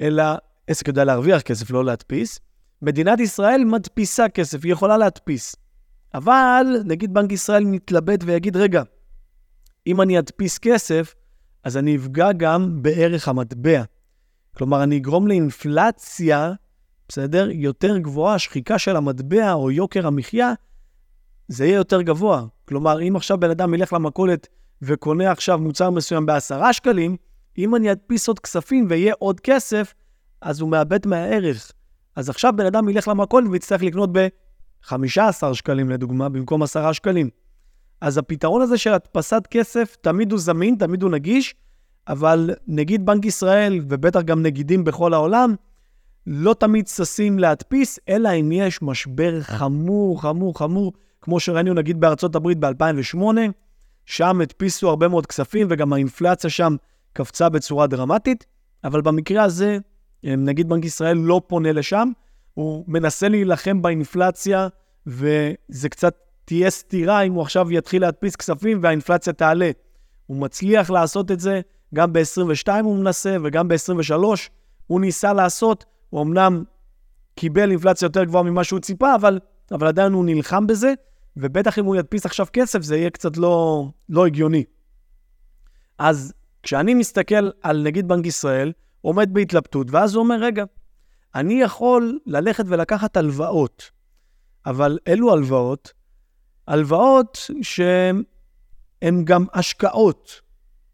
אלא 0.00 0.22
עסק 0.66 0.88
יודע 0.88 1.04
להרוויח 1.04 1.42
כסף, 1.42 1.70
לא 1.70 1.84
להדפיס. 1.84 2.40
מדינת 2.82 3.20
ישראל 3.20 3.64
מדפיסה 3.64 4.28
כסף, 4.28 4.64
היא 4.64 4.72
יכולה 4.72 4.96
להדפיס. 4.98 5.56
אבל 6.14 6.66
נגיד 6.84 7.14
בנק 7.14 7.32
ישראל 7.32 7.64
מתלבט 7.64 8.20
ויגיד, 8.24 8.56
רגע, 8.56 8.82
אם 9.86 10.00
אני 10.00 10.18
אדפיס 10.18 10.58
כסף, 10.58 11.14
אז 11.64 11.76
אני 11.76 11.96
אפגע 11.96 12.32
גם 12.32 12.82
בערך 12.82 13.28
המטבע. 13.28 13.82
כלומר, 14.56 14.82
אני 14.82 14.96
אגרום 14.96 15.28
לאינפלציה, 15.28 16.52
בסדר? 17.08 17.48
יותר 17.50 17.98
גבוהה, 17.98 18.38
שחיקה 18.38 18.78
של 18.78 18.96
המטבע 18.96 19.52
או 19.52 19.70
יוקר 19.70 20.06
המחיה, 20.06 20.52
זה 21.48 21.64
יהיה 21.64 21.76
יותר 21.76 22.02
גבוה. 22.02 22.44
כלומר, 22.68 23.02
אם 23.02 23.16
עכשיו 23.16 23.40
בן 23.40 23.50
אדם 23.50 23.74
ילך 23.74 23.92
למכולת 23.92 24.48
וקונה 24.82 25.30
עכשיו 25.30 25.58
מוצר 25.58 25.90
מסוים 25.90 26.26
בעשרה 26.26 26.72
שקלים, 26.72 27.16
אם 27.58 27.74
אני 27.76 27.92
אדפיס 27.92 28.28
עוד 28.28 28.38
כספים 28.38 28.86
ויהיה 28.90 29.14
עוד 29.18 29.40
כסף, 29.40 29.94
אז 30.40 30.60
הוא 30.60 30.70
מאבד 30.70 31.06
מהערך. 31.06 31.72
אז 32.16 32.28
עכשיו 32.28 32.52
בן 32.56 32.66
אדם 32.66 32.88
ילך 32.88 33.08
למכולת 33.08 33.46
ויצטרך 33.50 33.82
לקנות 33.82 34.10
ב-15 34.82 35.54
שקלים 35.54 35.90
לדוגמה, 35.90 36.28
במקום 36.28 36.62
10 36.62 36.92
שקלים. 36.92 37.30
אז 38.00 38.18
הפתרון 38.18 38.62
הזה 38.62 38.78
של 38.78 38.92
הדפסת 38.92 39.42
כסף, 39.50 39.96
תמיד 40.00 40.32
הוא 40.32 40.40
זמין, 40.40 40.74
תמיד 40.74 41.02
הוא 41.02 41.10
נגיש, 41.10 41.54
אבל 42.08 42.50
נגיד 42.66 43.06
בנק 43.06 43.24
ישראל, 43.24 43.80
ובטח 43.88 44.20
גם 44.20 44.42
נגידים 44.42 44.84
בכל 44.84 45.14
העולם, 45.14 45.54
לא 46.26 46.54
תמיד 46.54 46.88
ששים 46.88 47.38
להדפיס, 47.38 47.98
אלא 48.08 48.28
אם 48.40 48.52
יש 48.52 48.82
משבר 48.82 49.42
חמור, 49.42 50.22
חמור, 50.22 50.58
חמור, 50.58 50.92
כמו 51.20 51.40
שראינו 51.40 51.74
נגיד 51.74 52.00
בארצות 52.00 52.34
הברית 52.34 52.58
ב-2008, 52.58 53.22
שם 54.06 54.40
הדפיסו 54.40 54.88
הרבה 54.88 55.08
מאוד 55.08 55.26
כספים 55.26 55.66
וגם 55.70 55.92
האינפלציה 55.92 56.50
שם 56.50 56.76
קפצה 57.12 57.48
בצורה 57.48 57.86
דרמטית, 57.86 58.46
אבל 58.84 59.00
במקרה 59.00 59.42
הזה, 59.42 59.78
נגיד 60.24 60.68
בנק 60.68 60.84
ישראל 60.84 61.16
לא 61.16 61.42
פונה 61.46 61.72
לשם, 61.72 62.12
הוא 62.54 62.84
מנסה 62.88 63.28
להילחם 63.28 63.82
באינפלציה, 63.82 64.68
וזה 65.06 65.88
קצת 65.88 66.14
תהיה 66.44 66.70
סתירה 66.70 67.22
אם 67.22 67.32
הוא 67.32 67.42
עכשיו 67.42 67.72
יתחיל 67.72 68.02
להדפיס 68.02 68.36
כספים 68.36 68.78
והאינפלציה 68.82 69.32
תעלה. 69.32 69.70
הוא 70.26 70.36
מצליח 70.36 70.90
לעשות 70.90 71.30
את 71.30 71.40
זה, 71.40 71.60
גם 71.94 72.12
ב-22 72.12 72.68
הוא 72.82 72.96
מנסה 72.96 73.36
וגם 73.42 73.68
ב-23 73.68 74.24
הוא 74.86 75.00
ניסה 75.00 75.32
לעשות. 75.32 75.84
הוא 76.10 76.22
אמנם 76.22 76.64
קיבל 77.34 77.70
אינפלציה 77.70 78.06
יותר 78.06 78.24
גבוהה 78.24 78.44
ממה 78.44 78.64
שהוא 78.64 78.80
ציפה, 78.80 79.14
אבל, 79.14 79.38
אבל 79.72 79.86
עדיין 79.86 80.12
הוא 80.12 80.24
נלחם 80.24 80.66
בזה, 80.66 80.94
ובטח 81.36 81.78
אם 81.78 81.84
הוא 81.84 81.96
ידפיס 81.96 82.26
עכשיו 82.26 82.46
כסף 82.52 82.82
זה 82.82 82.96
יהיה 82.96 83.10
קצת 83.10 83.36
לא, 83.36 83.86
לא 84.08 84.26
הגיוני. 84.26 84.64
אז 85.98 86.32
כשאני 86.62 86.94
מסתכל 86.94 87.50
על 87.62 87.82
נגיד 87.82 88.08
בנק 88.08 88.26
ישראל, 88.26 88.72
עומד 89.00 89.34
בהתלבטות, 89.34 89.86
ואז 89.90 90.14
הוא 90.14 90.22
אומר, 90.22 90.36
רגע, 90.40 90.64
אני 91.34 91.62
יכול 91.62 92.18
ללכת 92.26 92.64
ולקחת 92.68 93.16
הלוואות, 93.16 93.90
אבל 94.66 94.98
אלו 95.08 95.32
הלוואות 95.32 95.92
הלוואות 96.70 97.50
שהן 97.62 99.24
גם 99.24 99.44
השקעות. 99.54 100.40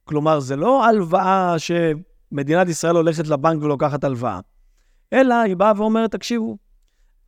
כלומר, 0.05 0.41
זה 0.41 0.57
לא 0.57 0.85
הלוואה 0.87 1.55
שמדינת 1.59 2.69
ישראל 2.69 2.97
הולכת 2.97 3.27
לבנק 3.27 3.63
ולוקחת 3.63 4.05
הלוואה, 4.05 4.41
אלא 5.13 5.35
היא 5.35 5.57
באה 5.57 5.73
ואומרת, 5.77 6.13
תקשיבו, 6.13 6.57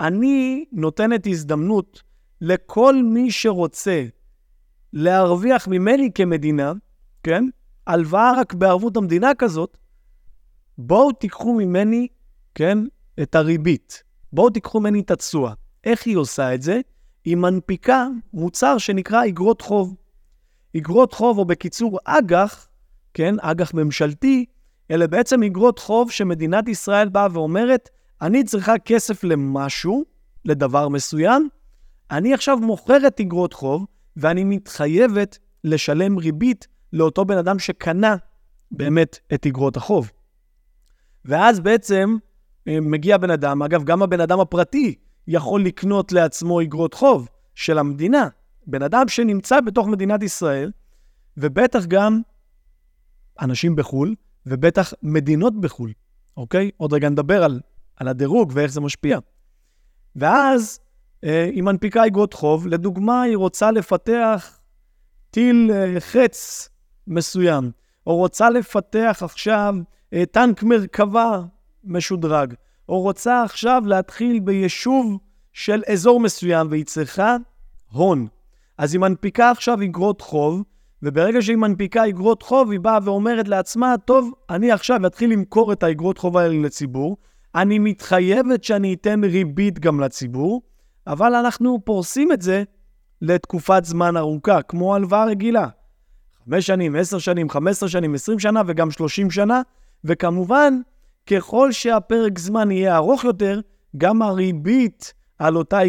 אני 0.01 0.65
נותנת 0.73 1.27
הזדמנות 1.27 2.03
לכל 2.41 2.95
מי 3.05 3.31
שרוצה 3.31 4.05
להרוויח 4.93 5.69
ממני 5.69 6.11
כמדינה, 6.15 6.73
כן? 7.23 7.45
הלוואה 7.87 8.33
רק 8.41 8.55
בערבות 8.55 8.97
המדינה 8.97 9.35
כזאת, 9.39 9.77
בואו 10.79 11.13
תיקחו 11.13 11.55
ממני, 11.55 12.07
כן, 12.55 12.79
את 13.23 13.35
הריבית. 13.35 14.03
בואו 14.33 14.51
תיקחו 14.51 14.81
ממני 14.81 15.01
את 15.01 15.11
התשואה. 15.11 15.53
איך 15.85 16.07
היא 16.07 16.17
עושה 16.17 16.55
את 16.55 16.63
זה? 16.63 16.81
היא 17.25 17.37
מנפיקה 17.37 18.07
מוצר 18.33 18.79
שנקרא 18.79 19.27
אגרות 19.27 19.61
חוב. 19.61 19.95
אגרות 20.77 21.13
חוב, 21.13 21.39
או 21.39 21.45
בקיצור 21.45 21.99
אג"ח, 22.05 22.69
כן, 23.15 23.35
אג"ח 23.41 23.75
ממשלתי, 23.75 24.45
אלה 24.91 25.07
בעצם 25.07 25.43
אגרות 25.43 25.79
חוב 25.79 26.11
שמדינת 26.11 26.69
ישראל 26.69 27.09
באה 27.09 27.29
ואומרת, 27.33 27.89
אני 28.23 28.45
צריכה 28.45 28.79
כסף 28.79 29.25
למשהו, 29.25 30.05
לדבר 30.45 30.89
מסוים, 30.89 31.49
אני 32.11 32.35
עכשיו 32.35 32.57
מוכרת 32.57 33.21
אגרות 33.21 33.53
חוב, 33.53 33.87
ואני 34.17 34.45
מתחייבת 34.45 35.39
לשלם 35.65 36.19
ריבית 36.19 36.67
לאותו 36.93 37.25
בן 37.25 37.39
אדם 37.39 37.59
שקנה 37.59 38.17
באמת 38.71 39.19
את 39.35 39.47
אגרות 39.47 39.77
החוב. 39.77 40.11
ואז 41.25 41.61
בעצם 41.61 42.17
מגיע 42.69 43.19
בן 43.19 43.31
אדם, 43.31 43.63
אגב, 43.63 43.85
גם 43.85 44.03
הבן 44.03 44.21
אדם 44.21 44.41
הפרטי, 44.41 44.95
יכול 45.29 45.65
לקנות 45.65 46.13
לעצמו 46.13 46.63
אגרות 46.63 46.95
חוב 46.95 47.29
של 47.55 47.79
המדינה. 47.79 48.29
בן 48.67 48.83
אדם 48.83 49.09
שנמצא 49.09 49.61
בתוך 49.61 49.89
מדינת 49.89 50.23
ישראל, 50.23 50.71
ובטח 51.37 51.85
גם 51.87 52.21
אנשים 53.41 53.77
בחו"ל, 53.77 54.15
ובטח 54.47 54.93
מדינות 55.03 55.61
בחו"ל, 55.61 55.93
אוקיי? 56.37 56.71
עוד 56.77 56.93
רגע 56.93 57.09
נדבר 57.09 57.45
על, 57.45 57.61
על 57.97 58.09
הדירוג 58.09 58.53
ואיך 58.55 58.73
זה 58.73 58.81
משפיע. 58.81 59.19
ואז 60.17 60.81
אה, 61.25 61.45
היא 61.45 61.63
מנפיקה 61.63 62.07
אגרות 62.07 62.35
חוב, 62.35 62.67
לדוגמה, 62.67 63.23
היא 63.23 63.37
רוצה 63.37 63.71
לפתח 63.71 64.59
טיל 65.31 65.71
אה, 65.75 66.01
חץ 66.01 66.69
מסוים, 67.07 67.71
או 68.07 68.17
רוצה 68.17 68.51
לפתח 68.51 69.21
עכשיו 69.25 69.75
אה, 70.13 70.27
טנק 70.27 70.63
מרכבה 70.63 71.43
משודרג, 71.85 72.55
או 72.89 73.01
רוצה 73.01 73.43
עכשיו 73.43 73.83
להתחיל 73.87 74.41
ביישוב 74.41 75.19
של 75.53 75.83
אזור 75.93 76.21
מסוים 76.21 76.67
והיא 76.71 76.85
צריכה 76.85 77.37
הון. 77.93 78.27
אז 78.79 78.95
היא 78.95 79.01
מנפיקה 79.01 79.51
עכשיו 79.51 79.83
אגרות 79.83 80.21
חוב, 80.21 80.63
וברגע 81.03 81.43
שהיא 81.43 81.57
מנפיקה 81.57 82.09
אגרות 82.09 82.43
חוב, 82.43 82.71
היא 82.71 82.81
באה 82.81 82.99
ואומרת 83.05 83.49
לעצמה, 83.49 83.95
טוב, 84.05 84.33
אני 84.51 84.71
עכשיו 84.71 85.07
אתחיל 85.07 85.33
למכור 85.33 85.73
את 85.73 85.83
האגרות 85.83 86.19
חוב 86.19 86.37
האלה 86.37 86.63
לציבור, 86.63 87.17
אני 87.55 87.79
מתחייבת 87.79 88.65
שאני 88.65 88.95
אתן 88.95 89.25
ריבית 89.25 89.79
גם 89.79 90.01
לציבור, 90.01 90.63
אבל 91.07 91.35
אנחנו 91.35 91.79
פורסים 91.85 92.33
את 92.33 92.43
זה 92.43 92.63
לתקופת 93.23 93.85
זמן 93.85 94.17
ארוכה, 94.17 94.63
כמו 94.63 94.95
הלוואה 94.95 95.25
רגילה. 95.25 95.69
חמש 96.45 96.67
שנים, 96.67 96.97
עשר 96.97 97.19
שנים, 97.19 97.51
חמש 97.51 97.71
עשרה 97.71 97.89
שנים, 97.89 98.15
עשרים 98.15 98.39
שנה 98.39 98.63
וגם 98.67 98.91
שלושים 98.91 99.31
שנה, 99.31 99.63
וכמובן, 100.05 100.81
ככל 101.31 101.73
שהפרק 101.73 102.39
זמן 102.39 102.71
יהיה 102.71 102.97
ארוך 102.97 103.25
יותר, 103.25 103.61
גם 103.97 104.23
הריבית 104.23 105.13
על 105.39 105.57
אותה 105.57 105.81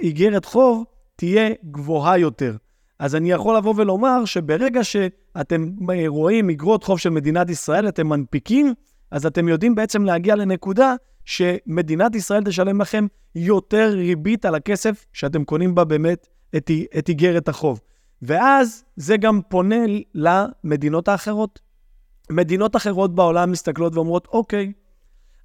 איגרת 0.00 0.44
חוב 0.44 0.84
תהיה 1.16 1.50
גבוהה 1.70 2.18
יותר. 2.18 2.56
אז 2.98 3.14
אני 3.14 3.30
יכול 3.30 3.56
לבוא 3.56 3.74
ולומר 3.76 4.24
שברגע 4.24 4.84
שאתם 4.84 5.70
רואים 6.06 6.48
איגרות 6.48 6.84
חוב 6.84 6.98
של 6.98 7.10
מדינת 7.10 7.50
ישראל, 7.50 7.88
אתם 7.88 8.08
מנפיקים, 8.08 8.74
אז 9.10 9.26
אתם 9.26 9.48
יודעים 9.48 9.74
בעצם 9.74 10.04
להגיע 10.04 10.36
לנקודה 10.36 10.94
שמדינת 11.24 12.14
ישראל 12.14 12.44
תשלם 12.44 12.80
לכם 12.80 13.06
יותר 13.34 13.90
ריבית 13.94 14.44
על 14.44 14.54
הכסף 14.54 15.06
שאתם 15.12 15.44
קונים 15.44 15.74
בה 15.74 15.84
באמת 15.84 16.28
את 16.98 17.08
איגרת 17.08 17.48
החוב. 17.48 17.80
ואז 18.22 18.84
זה 18.96 19.16
גם 19.16 19.40
פונה 19.48 19.84
למדינות 20.14 21.08
האחרות. 21.08 21.69
מדינות 22.30 22.76
אחרות 22.76 23.14
בעולם 23.14 23.50
מסתכלות 23.50 23.94
ואומרות, 23.94 24.28
אוקיי, 24.32 24.72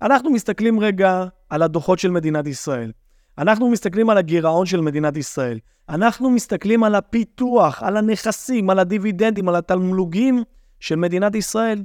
אנחנו 0.01 0.29
מסתכלים 0.31 0.79
רגע 0.79 1.25
על 1.49 1.61
הדוחות 1.61 1.99
של 1.99 2.11
מדינת 2.11 2.47
ישראל. 2.47 2.91
אנחנו 3.37 3.69
מסתכלים 3.69 4.09
על 4.09 4.17
הגירעון 4.17 4.65
של 4.65 4.81
מדינת 4.81 5.17
ישראל. 5.17 5.59
אנחנו 5.89 6.29
מסתכלים 6.29 6.83
על 6.83 6.95
הפיתוח, 6.95 7.83
על 7.83 7.97
הנכסים, 7.97 8.69
על 8.69 8.79
הדיבידנדים, 8.79 9.49
על 9.49 9.55
התמלוגים 9.55 10.43
של 10.79 10.95
מדינת 10.95 11.35
ישראל. 11.35 11.83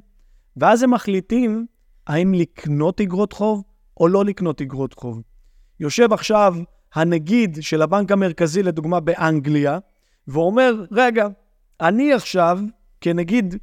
ואז 0.57 0.83
הם 0.83 0.91
מחליטים 0.91 1.67
האם 2.07 2.35
לקנות 2.35 3.01
אגרות 3.01 3.33
חוב 3.33 3.63
או 4.01 4.09
לא 4.09 4.25
לקנות 4.25 4.61
אגרות 4.61 4.95
חוב. 4.95 5.23
יושב 5.81 6.13
עכשיו 6.13 6.55
הנגיד 6.95 7.59
של 7.61 7.83
הבנק 7.83 8.13
המרכזי, 8.13 8.63
לדוגמה 8.63 9.01
באנגליה, 9.01 9.79
ואומר, 10.29 10.85
רגע, 10.91 11.29
אני 11.81 12.13
עכשיו, 12.13 12.59
כנגיד 13.01 13.55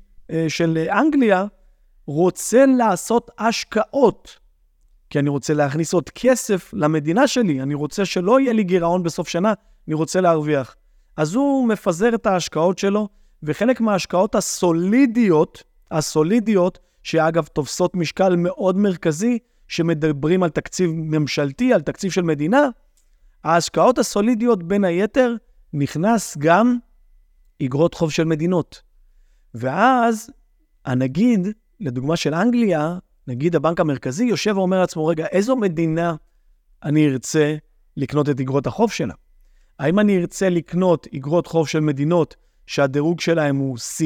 של 0.47 0.87
אנגליה, 0.91 1.45
רוצה 2.07 2.65
לעשות 2.65 3.31
השקעות, 3.37 4.39
כי 5.09 5.19
אני 5.19 5.29
רוצה 5.29 5.53
להכניס 5.53 5.93
עוד 5.93 6.09
כסף 6.09 6.73
למדינה 6.73 7.27
שלי, 7.27 7.61
אני 7.61 7.73
רוצה 7.73 8.05
שלא 8.05 8.39
יהיה 8.39 8.53
לי 8.53 8.63
גירעון 8.63 9.03
בסוף 9.03 9.27
שנה, 9.27 9.53
אני 9.87 9.93
רוצה 9.93 10.21
להרוויח. 10.21 10.75
אז 11.17 11.35
הוא 11.35 11.67
מפזר 11.67 12.15
את 12.15 12.25
ההשקעות 12.25 12.77
שלו, 12.77 13.07
וחלק 13.43 13.81
מההשקעות 13.81 14.35
הסולידיות, 14.35 15.63
הסולידיות, 15.91 16.79
שאגב 17.03 17.45
תופסות 17.45 17.95
משקל 17.95 18.35
מאוד 18.35 18.77
מרכזי, 18.77 19.39
שמדברים 19.67 20.43
על 20.43 20.49
תקציב 20.49 20.91
ממשלתי, 20.93 21.73
על 21.73 21.81
תקציב 21.81 22.11
של 22.11 22.21
מדינה, 22.21 22.69
ההשקעות 23.43 23.97
הסולידיות 23.97 24.63
בין 24.63 24.83
היתר 24.83 25.35
נכנס 25.73 26.37
גם 26.37 26.77
אגרות 27.63 27.93
חוב 27.93 28.11
של 28.11 28.23
מדינות. 28.23 28.81
ואז 29.59 30.29
הנגיד, 30.85 31.47
לדוגמה 31.79 32.15
של 32.15 32.33
אנגליה, 32.33 32.97
נגיד 33.27 33.55
הבנק 33.55 33.79
המרכזי 33.79 34.25
יושב 34.25 34.57
ואומר 34.57 34.79
לעצמו, 34.79 35.05
רגע, 35.07 35.25
איזו 35.25 35.55
מדינה 35.55 36.15
אני 36.83 37.07
ארצה 37.07 37.55
לקנות 37.97 38.29
את 38.29 38.39
אגרות 38.39 38.67
החוב 38.67 38.91
שלה? 38.91 39.13
האם 39.79 39.99
אני 39.99 40.17
ארצה 40.17 40.49
לקנות 40.49 41.07
אגרות 41.15 41.47
חוב 41.47 41.67
של 41.67 41.79
מדינות 41.79 42.35
שהדירוג 42.67 43.19
שלהן 43.19 43.55
הוא 43.55 43.77
C, 43.77 44.03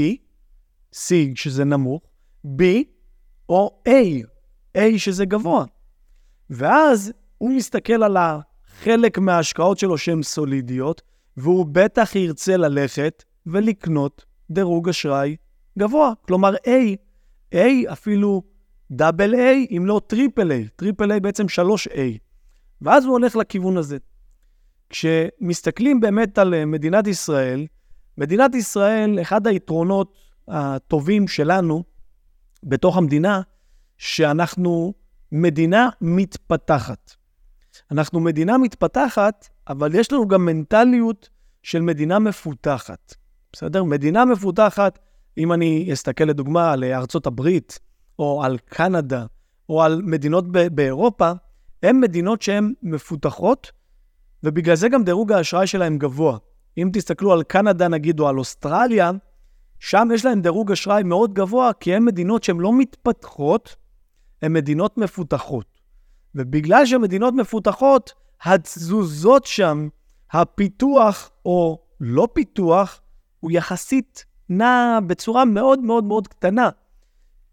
C 0.96 1.08
שזה 1.36 1.63
נמוך, 1.63 2.01
B 2.46 2.63
או 3.50 3.81
A, 3.88 4.25
A 4.77 4.81
שזה 4.98 5.25
גבוה. 5.25 5.65
ואז 6.50 7.13
הוא 7.38 7.51
מסתכל 7.51 8.03
על 8.03 8.17
החלק 8.17 9.17
מההשקעות 9.17 9.79
שלו 9.79 9.98
שהן 9.98 10.24
סולידיות, 10.24 11.01
והוא 11.38 11.65
בטח 11.72 12.15
ירצה 12.15 12.58
ללכת 12.58 13.24
ולקנות 13.46 14.25
דירוג 14.51 14.89
אשראי 14.89 15.36
גבוה. 15.79 16.13
כלומר, 16.22 16.53
A, 16.55 16.96
A 17.55 17.58
אפילו 17.91 18.43
double 18.91 19.34
A, 19.34 19.75
אם 19.77 19.84
לא 19.86 20.01
triple 20.08 20.51
A, 20.51 20.70
triple 20.75 21.12
A 21.12 21.20
בעצם 21.20 21.46
3A. 21.46 22.00
ואז 22.81 23.05
הוא 23.05 23.12
הולך 23.12 23.36
לכיוון 23.36 23.77
הזה. 23.77 23.98
כשמסתכלים 24.89 26.00
באמת 26.00 26.38
על 26.38 26.53
אה, 26.53 26.65
מדינת 26.65 27.08
ישראל, 27.08 27.67
מדינת 28.17 28.55
ישראל, 28.55 29.22
אחד 29.22 29.48
היתרונות 29.48 30.17
הטובים 30.48 31.27
שלנו 31.27 31.84
בתוך 32.63 32.98
המדינה, 32.98 33.41
שאנחנו 33.98 34.93
מדינה 35.31 35.89
מתפתחת. 36.01 37.12
אנחנו 37.91 38.20
מדינה 38.20 38.58
מתפתחת, 38.58 39.50
אבל 39.67 39.96
יש 39.96 40.12
לנו 40.12 40.27
גם 40.27 40.46
מנטליות 40.46 41.29
של 41.63 41.81
מדינה 41.81 42.20
מפותחת. 42.20 43.15
בסדר? 43.53 43.84
מדינה 43.84 44.25
מפותחת, 44.25 45.00
אם 45.38 45.53
אני 45.53 45.89
אסתכל 45.93 46.24
לדוגמה 46.24 46.72
על 46.72 46.84
ארצות 46.84 47.27
הברית, 47.27 47.79
או 48.20 48.43
על 48.43 48.58
קנדה, 48.58 49.25
או 49.70 49.84
על 49.84 50.01
מדינות 50.05 50.46
באירופה, 50.51 51.31
הן 51.84 52.00
מדינות 52.00 52.41
שהן 52.41 52.74
מפותחות, 52.84 53.72
ובגלל 54.43 54.75
זה 54.75 54.89
גם 54.89 55.03
דירוג 55.03 55.31
האשראי 55.31 55.67
שלהן 55.67 55.98
גבוה. 55.98 56.38
אם 56.77 56.89
תסתכלו 56.93 57.31
על 57.31 57.43
קנדה 57.43 57.88
נגיד, 57.88 58.20
או 58.20 58.27
על 58.27 58.39
אוסטרליה, 58.39 59.12
שם 59.79 60.08
יש 60.13 60.25
להן 60.25 60.41
דירוג 60.41 60.72
אשראי 60.72 61.03
מאוד 61.03 61.34
גבוה, 61.34 61.74
כי 61.74 61.96
הן 61.96 62.05
מדינות 62.05 62.43
שהן 62.43 62.60
לא 62.60 62.74
מתפתחות, 62.74 63.75
הן 64.41 64.53
מדינות 64.53 64.98
מפותחות. 64.98 65.65
ובגלל 66.36 66.86
שהן 66.86 67.01
מדינות 67.01 67.34
מפותחות, 67.34 68.13
התזוזות 68.43 69.46
שם, 69.46 69.88
הפיתוח 70.31 71.31
או 71.46 71.79
לא 72.00 72.27
פיתוח, 72.34 73.01
הוא 73.41 73.51
יחסית 73.51 74.25
נע 74.50 75.00
בצורה 75.07 75.45
מאוד 75.45 75.79
מאוד 75.79 76.03
מאוד 76.03 76.27
קטנה. 76.27 76.69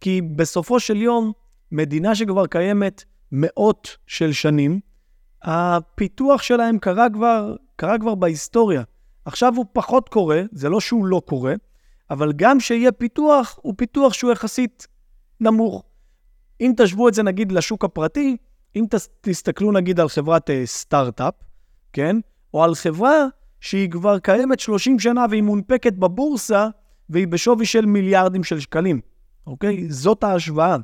כי 0.00 0.22
בסופו 0.22 0.80
של 0.80 0.96
יום, 0.96 1.32
מדינה 1.72 2.14
שכבר 2.14 2.46
קיימת 2.46 3.04
מאות 3.32 3.96
של 4.06 4.32
שנים, 4.32 4.80
הפיתוח 5.42 6.42
שלהם 6.42 6.78
קרה 6.78 7.10
כבר, 7.10 7.56
קרה 7.76 7.98
כבר 7.98 8.14
בהיסטוריה. 8.14 8.82
עכשיו 9.24 9.52
הוא 9.56 9.66
פחות 9.72 10.08
קורה, 10.08 10.42
זה 10.52 10.68
לא 10.68 10.80
שהוא 10.80 11.06
לא 11.06 11.22
קורה, 11.24 11.54
אבל 12.10 12.32
גם 12.36 12.60
שיהיה 12.60 12.92
פיתוח, 12.92 13.58
הוא 13.62 13.74
פיתוח 13.76 14.12
שהוא 14.12 14.32
יחסית 14.32 14.86
נמוך. 15.40 15.84
אם 16.60 16.72
תשוו 16.76 17.08
את 17.08 17.14
זה 17.14 17.22
נגיד 17.22 17.52
לשוק 17.52 17.84
הפרטי, 17.84 18.36
אם 18.76 18.84
תסתכלו 19.20 19.72
נגיד 19.72 20.00
על 20.00 20.08
חברת 20.08 20.50
uh, 20.50 20.52
סטארט-אפ, 20.64 21.34
כן? 21.92 22.16
או 22.54 22.64
על 22.64 22.74
חברה 22.74 23.26
שהיא 23.60 23.90
כבר 23.90 24.18
קיימת 24.18 24.60
30 24.60 24.98
שנה 24.98 25.26
והיא 25.30 25.42
מונפקת 25.42 25.92
בבורסה 25.92 26.68
והיא 27.10 27.28
בשווי 27.28 27.66
של 27.66 27.86
מיליארדים 27.86 28.44
של 28.44 28.60
שקלים, 28.60 29.00
אוקיי? 29.46 29.86
זאת 29.90 30.24
ההשוואה. 30.24 30.76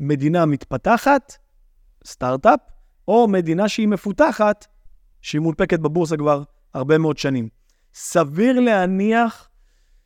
מדינה 0.00 0.46
מתפתחת, 0.46 1.32
סטארט-אפ, 2.06 2.60
או 3.08 3.28
מדינה 3.28 3.68
שהיא 3.68 3.88
מפותחת, 3.88 4.66
שהיא 5.22 5.40
מונפקת 5.40 5.78
בבורסה 5.78 6.16
כבר 6.16 6.42
הרבה 6.74 6.98
מאוד 6.98 7.18
שנים. 7.18 7.48
סביר 7.94 8.60
להניח 8.60 9.48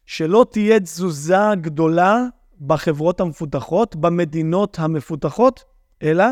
שלא 0.06 0.46
תהיה 0.50 0.80
תזוזה 0.80 1.37
גדולה 1.61 2.24
בחברות 2.61 3.20
המפותחות, 3.20 3.96
במדינות 3.96 4.78
המפותחות, 4.78 5.64
אלא 6.02 6.24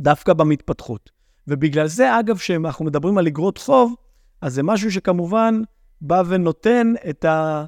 דווקא 0.00 0.32
במתפתחות. 0.32 1.10
ובגלל 1.48 1.86
זה, 1.86 2.20
אגב, 2.20 2.38
כשאנחנו 2.38 2.84
מדברים 2.84 3.18
על 3.18 3.26
אגרות 3.26 3.58
חוב, 3.58 3.94
אז 4.44 4.54
זה 4.54 4.62
משהו 4.62 4.92
שכמובן 4.92 5.60
בא 6.00 6.22
ונותן 6.26 6.92
את, 7.10 7.24
ה... 7.24 7.64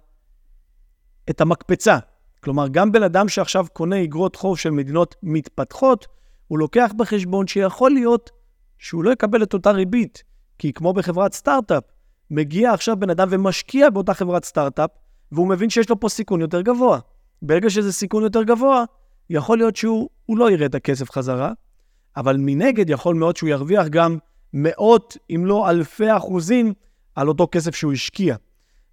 את 1.31 1.41
המקפצה. 1.41 1.99
כלומר, 2.41 2.69
גם 2.69 2.93
בן 2.93 3.03
אדם 3.03 3.29
שעכשיו 3.29 3.67
קונה 3.73 4.03
אגרות 4.03 4.37
חוב 4.37 4.59
של 4.59 4.71
מדינות 4.71 5.15
מתפתחות, 5.23 6.07
הוא 6.49 6.59
לוקח 6.59 6.93
בחשבון 6.97 7.47
שיכול 7.47 7.91
להיות 7.91 8.31
שהוא 8.79 9.05
לא 9.05 9.11
יקבל 9.11 9.43
את 9.43 9.55
אותה 9.55 9.71
ריבית. 9.71 10.23
כי 10.59 10.73
כמו 10.73 10.93
בחברת 10.93 11.33
סטארט-אפ, 11.33 11.83
מגיע 12.31 12.73
עכשיו 12.73 12.97
בן 12.97 13.11
אדם 13.11 13.29
ומשקיע 13.31 13.91
באותה 13.91 14.15
חברת 14.15 14.45
סטארט-אפ, 14.45 14.91
והוא 15.33 15.49
מבין 15.49 15.71
שיש 15.71 15.91
לו 15.91 16.01
פה 16.01 16.09
סיכון 16.09 16.41
יותר 16.41 16.61
גבוה. 16.61 16.99
ברגע 17.43 17.71
שזה 17.71 17.93
סיכון 17.93 18.23
יותר 18.23 18.43
גבוה, 18.43 18.85
יכול 19.31 19.59
להיות 19.59 19.77
שהוא 19.77 20.09
לא 20.29 20.51
יראה 20.51 20.67
את 20.67 20.75
הכסף 20.75 21.11
חזרה, 21.11 21.53
אבל 22.17 22.37
מנגד 22.39 22.91
יכול 22.91 23.15
מאוד 23.15 23.37
שהוא 23.37 23.49
ירוויח 23.49 23.87
גם 23.87 24.19
מאות, 24.53 25.17
אם 25.31 25.47
לא 25.47 25.71
אלפי 25.71 26.17
אחוזים, 26.17 26.75
על 27.15 27.29
אותו 27.29 27.49
כסף 27.53 27.75
שהוא 27.75 27.93
השקיע. 27.93 28.37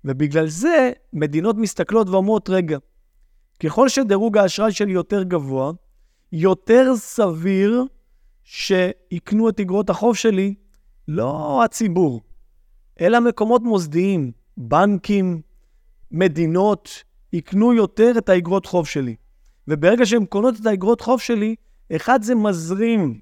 ובגלל 0.05 0.47
זה 0.47 0.91
מדינות 1.13 1.55
מסתכלות 1.55 2.09
ואומרות, 2.09 2.49
רגע, 2.49 2.77
ככל 3.59 3.89
שדירוג 3.89 4.37
האשראי 4.37 4.71
שלי 4.71 4.91
יותר 4.91 5.23
גבוה, 5.23 5.71
יותר 6.31 6.95
סביר 6.95 7.83
שיקנו 8.43 9.49
את 9.49 9.59
אגרות 9.59 9.89
החוב 9.89 10.15
שלי 10.15 10.53
לא 11.07 11.63
הציבור, 11.63 12.21
אלא 13.01 13.19
מקומות 13.19 13.61
מוסדיים, 13.61 14.31
בנקים, 14.57 15.41
מדינות, 16.11 17.03
יקנו 17.33 17.73
יותר 17.73 18.11
את 18.17 18.29
האגרות 18.29 18.65
חוב 18.65 18.87
שלי. 18.87 19.15
וברגע 19.67 20.05
שהן 20.05 20.25
קונות 20.25 20.55
את 20.61 20.65
האגרות 20.65 21.01
חוב 21.01 21.21
שלי, 21.21 21.55
אחד 21.95 22.23
זה 22.23 22.35
מזרים 22.35 23.19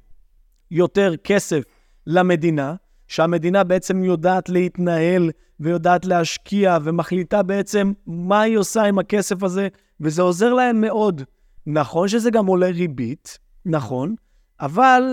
יותר 0.71 1.13
כסף 1.23 1.63
למדינה, 2.07 2.75
שהמדינה 3.07 3.63
בעצם 3.63 4.03
יודעת 4.03 4.49
להתנהל 4.49 5.31
ויודעת 5.59 6.05
להשקיע 6.05 6.77
ומחליטה 6.83 7.43
בעצם 7.43 7.91
מה 8.07 8.41
היא 8.41 8.57
עושה 8.57 8.83
עם 8.83 8.99
הכסף 8.99 9.43
הזה, 9.43 9.67
וזה 10.01 10.21
עוזר 10.21 10.53
להם 10.53 10.81
מאוד. 10.81 11.21
נכון 11.67 12.07
שזה 12.07 12.31
גם 12.31 12.45
עולה 12.45 12.67
ריבית, 12.67 13.39
נכון, 13.65 14.15
אבל 14.59 15.03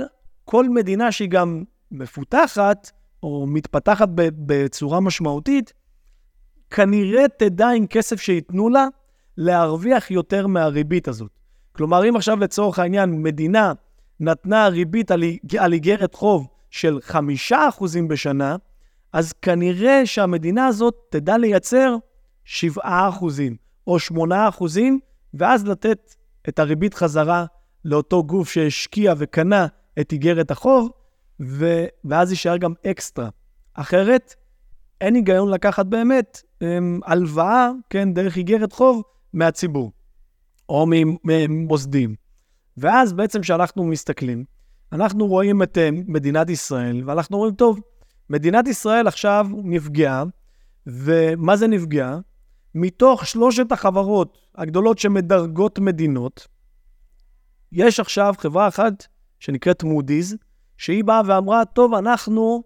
כל 0.44 0.68
מדינה 0.68 1.12
שהיא 1.12 1.30
גם 1.30 1.64
מפותחת 1.90 2.90
או 3.22 3.46
מתפתחת 3.48 4.08
בצורה 4.14 5.00
משמעותית, 5.00 5.72
כנראה 6.70 7.24
תדע 7.38 7.68
עם 7.68 7.86
כסף 7.86 8.20
שייתנו 8.20 8.68
לה 8.68 8.86
להרוויח 9.36 10.10
יותר 10.10 10.46
מהריבית 10.46 11.08
הזאת. 11.08 11.30
כלומר, 11.72 12.08
אם 12.08 12.16
עכשיו 12.16 12.40
לצורך 12.40 12.78
העניין 12.78 13.22
מדינה 13.22 13.72
נתנה 14.20 14.68
ריבית 14.68 15.10
על 15.58 15.72
איגרת 15.72 16.14
חוב 16.14 16.48
של 16.70 16.98
5% 17.50 17.54
בשנה, 18.08 18.56
אז 19.12 19.32
כנראה 19.32 20.06
שהמדינה 20.06 20.66
הזאת 20.66 20.94
תדע 21.10 21.38
לייצר 21.38 21.96
7% 22.46 22.78
או 23.86 23.96
8%, 23.96 24.64
ואז 25.34 25.66
לתת 25.66 26.14
את 26.48 26.58
הריבית 26.58 26.94
חזרה 26.94 27.44
לאותו 27.84 28.24
גוף 28.24 28.50
שהשקיע 28.50 29.14
וקנה 29.18 29.66
את 30.00 30.12
איגרת 30.12 30.50
החוב, 30.50 30.90
ו... 31.40 31.84
ואז 32.04 32.30
יישאר 32.30 32.56
גם 32.56 32.72
אקסטרה. 32.86 33.28
אחרת, 33.74 34.34
אין 35.00 35.14
היגיון 35.14 35.50
לקחת 35.50 35.86
באמת 35.86 36.42
אמ, 36.62 37.00
הלוואה, 37.04 37.70
כן, 37.90 38.14
דרך 38.14 38.36
איגרת 38.36 38.72
חוב 38.72 39.02
מהציבור, 39.32 39.92
או 40.68 40.86
ממוסדים. 41.24 42.14
ואז 42.76 43.12
בעצם 43.12 43.40
כשאנחנו 43.40 43.84
מסתכלים, 43.84 44.44
אנחנו 44.92 45.26
רואים 45.26 45.62
את 45.62 45.76
uh, 45.78 45.80
מדינת 46.06 46.50
ישראל, 46.50 47.02
ואנחנו 47.06 47.36
אומרים, 47.36 47.54
טוב, 47.54 47.80
מדינת 48.30 48.68
ישראל 48.68 49.06
עכשיו 49.06 49.46
נפגעה, 49.64 50.24
ומה 50.86 51.56
זה 51.56 51.66
נפגעה? 51.66 52.18
מתוך 52.74 53.26
שלושת 53.26 53.72
החברות 53.72 54.38
הגדולות 54.54 54.98
שמדרגות 54.98 55.78
מדינות, 55.78 56.46
יש 57.72 58.00
עכשיו 58.00 58.34
חברה 58.38 58.68
אחת 58.68 59.06
שנקראת 59.40 59.82
מודי'ס, 59.82 60.34
שהיא 60.76 61.04
באה 61.04 61.20
ואמרה, 61.26 61.64
טוב, 61.64 61.94
אנחנו 61.94 62.62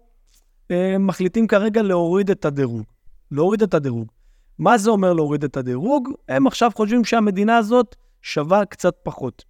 אה, 0.71 0.97
מחליטים 0.97 1.47
כרגע 1.47 1.81
להוריד 1.81 2.29
את 2.29 2.45
הדירוג. 2.45 2.83
להוריד 3.31 3.63
את 3.63 3.73
הדירוג. 3.73 4.11
מה 4.59 4.77
זה 4.77 4.89
אומר 4.89 5.13
להוריד 5.13 5.43
את 5.43 5.57
הדירוג? 5.57 6.09
הם 6.29 6.47
עכשיו 6.47 6.71
חושבים 6.75 7.05
שהמדינה 7.05 7.57
הזאת 7.57 7.95
שווה 8.21 8.65
קצת 8.65 8.95
פחות. 9.03 9.45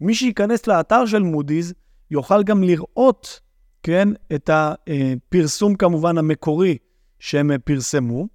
מי 0.00 0.14
שייכנס 0.14 0.66
לאתר 0.66 1.06
של 1.06 1.22
מודי'ס 1.22 1.72
יוכל 2.10 2.42
גם 2.42 2.62
לראות, 2.62 3.40
כן, 3.82 4.08
את 4.34 4.50
הפרסום 4.52 5.74
כמובן 5.74 6.18
המקורי 6.18 6.78
שהם 7.18 7.50
פרסמו, 7.64 8.26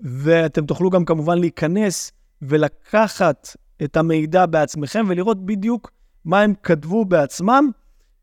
ואתם 0.00 0.66
תוכלו 0.66 0.90
גם 0.90 1.04
כמובן 1.04 1.38
להיכנס 1.38 2.12
ולקחת 2.42 3.56
את 3.84 3.96
המידע 3.96 4.46
בעצמכם 4.46 5.04
ולראות 5.08 5.46
בדיוק 5.46 5.90
מה 6.24 6.40
הם 6.40 6.54
כתבו 6.62 7.04
בעצמם, 7.04 7.70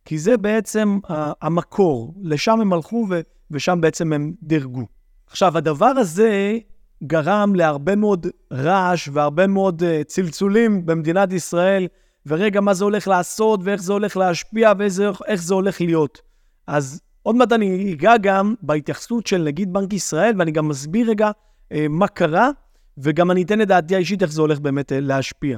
כי 0.05 0.17
זה 0.19 0.37
בעצם 0.37 0.99
המקור. 1.41 2.13
לשם 2.21 2.61
הם 2.61 2.73
הלכו 2.73 3.07
ו- 3.09 3.21
ושם 3.51 3.81
בעצם 3.81 4.13
הם 4.13 4.33
דירגו. 4.43 4.85
עכשיו, 5.27 5.57
הדבר 5.57 5.85
הזה 5.85 6.57
גרם 7.03 7.55
להרבה 7.55 7.95
מאוד 7.95 8.27
רעש 8.53 9.09
והרבה 9.13 9.47
מאוד 9.47 9.83
uh, 9.83 10.03
צלצולים 10.03 10.85
במדינת 10.85 11.33
ישראל, 11.33 11.87
ורגע, 12.25 12.61
מה 12.61 12.73
זה 12.73 12.83
הולך 12.83 13.07
לעשות, 13.07 13.59
ואיך 13.63 13.81
זה 13.81 13.93
הולך 13.93 14.17
להשפיע, 14.17 14.73
ואיך 14.77 15.41
זה 15.41 15.53
הולך 15.53 15.81
להיות. 15.81 16.21
אז 16.67 17.01
עוד 17.23 17.35
מעט 17.35 17.51
אני 17.51 17.93
אגע 17.93 18.17
גם 18.21 18.55
בהתייחסות 18.61 19.27
של 19.27 19.43
נגיד 19.43 19.73
בנק 19.73 19.93
ישראל, 19.93 20.33
ואני 20.37 20.51
גם 20.51 20.67
מסביר 20.67 21.09
רגע 21.09 21.31
uh, 21.31 21.75
מה 21.89 22.07
קרה, 22.07 22.49
וגם 22.97 23.31
אני 23.31 23.43
אתן 23.43 23.61
את 23.61 23.67
דעתי 23.67 23.95
האישית 23.95 24.23
איך 24.23 24.31
זה 24.31 24.41
הולך 24.41 24.59
באמת 24.59 24.91
uh, 24.91 24.95
להשפיע. 24.99 25.57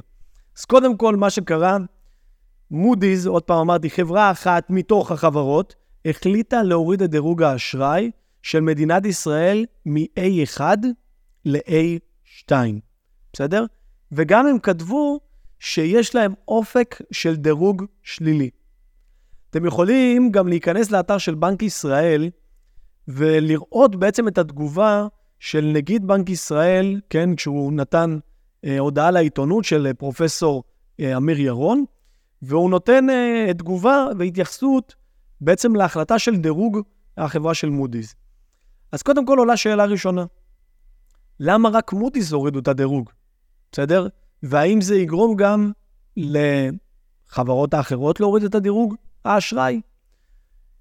אז 0.57 0.65
קודם 0.65 0.97
כל, 0.97 1.15
מה 1.15 1.29
שקרה, 1.29 1.77
מודי'ס, 2.71 3.25
עוד 3.25 3.43
פעם 3.43 3.57
אמרתי, 3.57 3.89
חברה 3.89 4.31
אחת 4.31 4.69
מתוך 4.69 5.11
החברות, 5.11 5.75
החליטה 6.05 6.63
להוריד 6.63 7.01
את 7.01 7.09
דירוג 7.09 7.43
האשראי 7.43 8.11
של 8.41 8.59
מדינת 8.59 9.05
ישראל 9.05 9.65
מ-A1 9.85 10.61
ל-A2, 11.45 12.51
בסדר? 13.33 13.65
וגם 14.11 14.47
הם 14.47 14.59
כתבו 14.59 15.19
שיש 15.63 16.15
להם 16.15 16.33
אופק 16.47 17.01
של 17.11 17.35
דירוג 17.35 17.83
שלילי. 18.01 18.49
אתם 19.49 19.65
יכולים 19.65 20.31
גם 20.31 20.47
להיכנס 20.47 20.91
לאתר 20.91 21.17
של 21.17 21.35
בנק 21.35 21.63
ישראל 21.63 22.29
ולראות 23.07 23.95
בעצם 23.95 24.27
את 24.27 24.37
התגובה 24.37 25.07
של 25.39 25.71
נגיד 25.73 26.07
בנק 26.07 26.29
ישראל, 26.29 27.01
כן, 27.09 27.35
כשהוא 27.35 27.73
נתן 27.73 28.17
אה, 28.65 28.79
הודעה 28.79 29.11
לעיתונות 29.11 29.65
של 29.65 29.87
אה, 29.87 29.93
פרופסור 29.93 30.63
אה, 30.99 31.17
אמיר 31.17 31.39
ירון, 31.39 31.85
והוא 32.41 32.69
נותן 32.69 33.09
אה, 33.09 33.53
תגובה 33.57 34.07
והתייחסות 34.19 34.95
בעצם 35.41 35.75
להחלטה 35.75 36.19
של 36.19 36.35
דירוג 36.35 36.79
החברה 37.17 37.53
של 37.53 37.69
מודי'ס. 37.69 38.15
אז 38.91 39.01
קודם 39.01 39.25
כל 39.25 39.37
עולה 39.37 39.57
שאלה 39.57 39.85
ראשונה. 39.85 40.25
למה 41.39 41.69
רק 41.69 41.93
מודי'ס 41.93 42.31
הורידו 42.31 42.59
את 42.59 42.67
הדירוג? 42.67 43.09
בסדר? 43.71 44.07
והאם 44.43 44.81
זה 44.81 44.95
יגרום 44.95 45.35
גם 45.35 45.71
לחברות 46.17 47.73
האחרות 47.73 48.19
להוריד 48.19 48.43
את 48.43 48.55
הדירוג 48.55 48.95
האשראי? 49.25 49.81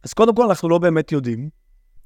אז 0.04 0.12
קודם 0.12 0.34
כל, 0.34 0.46
אנחנו 0.46 0.68
לא 0.68 0.78
באמת 0.78 1.12
יודעים. 1.12 1.48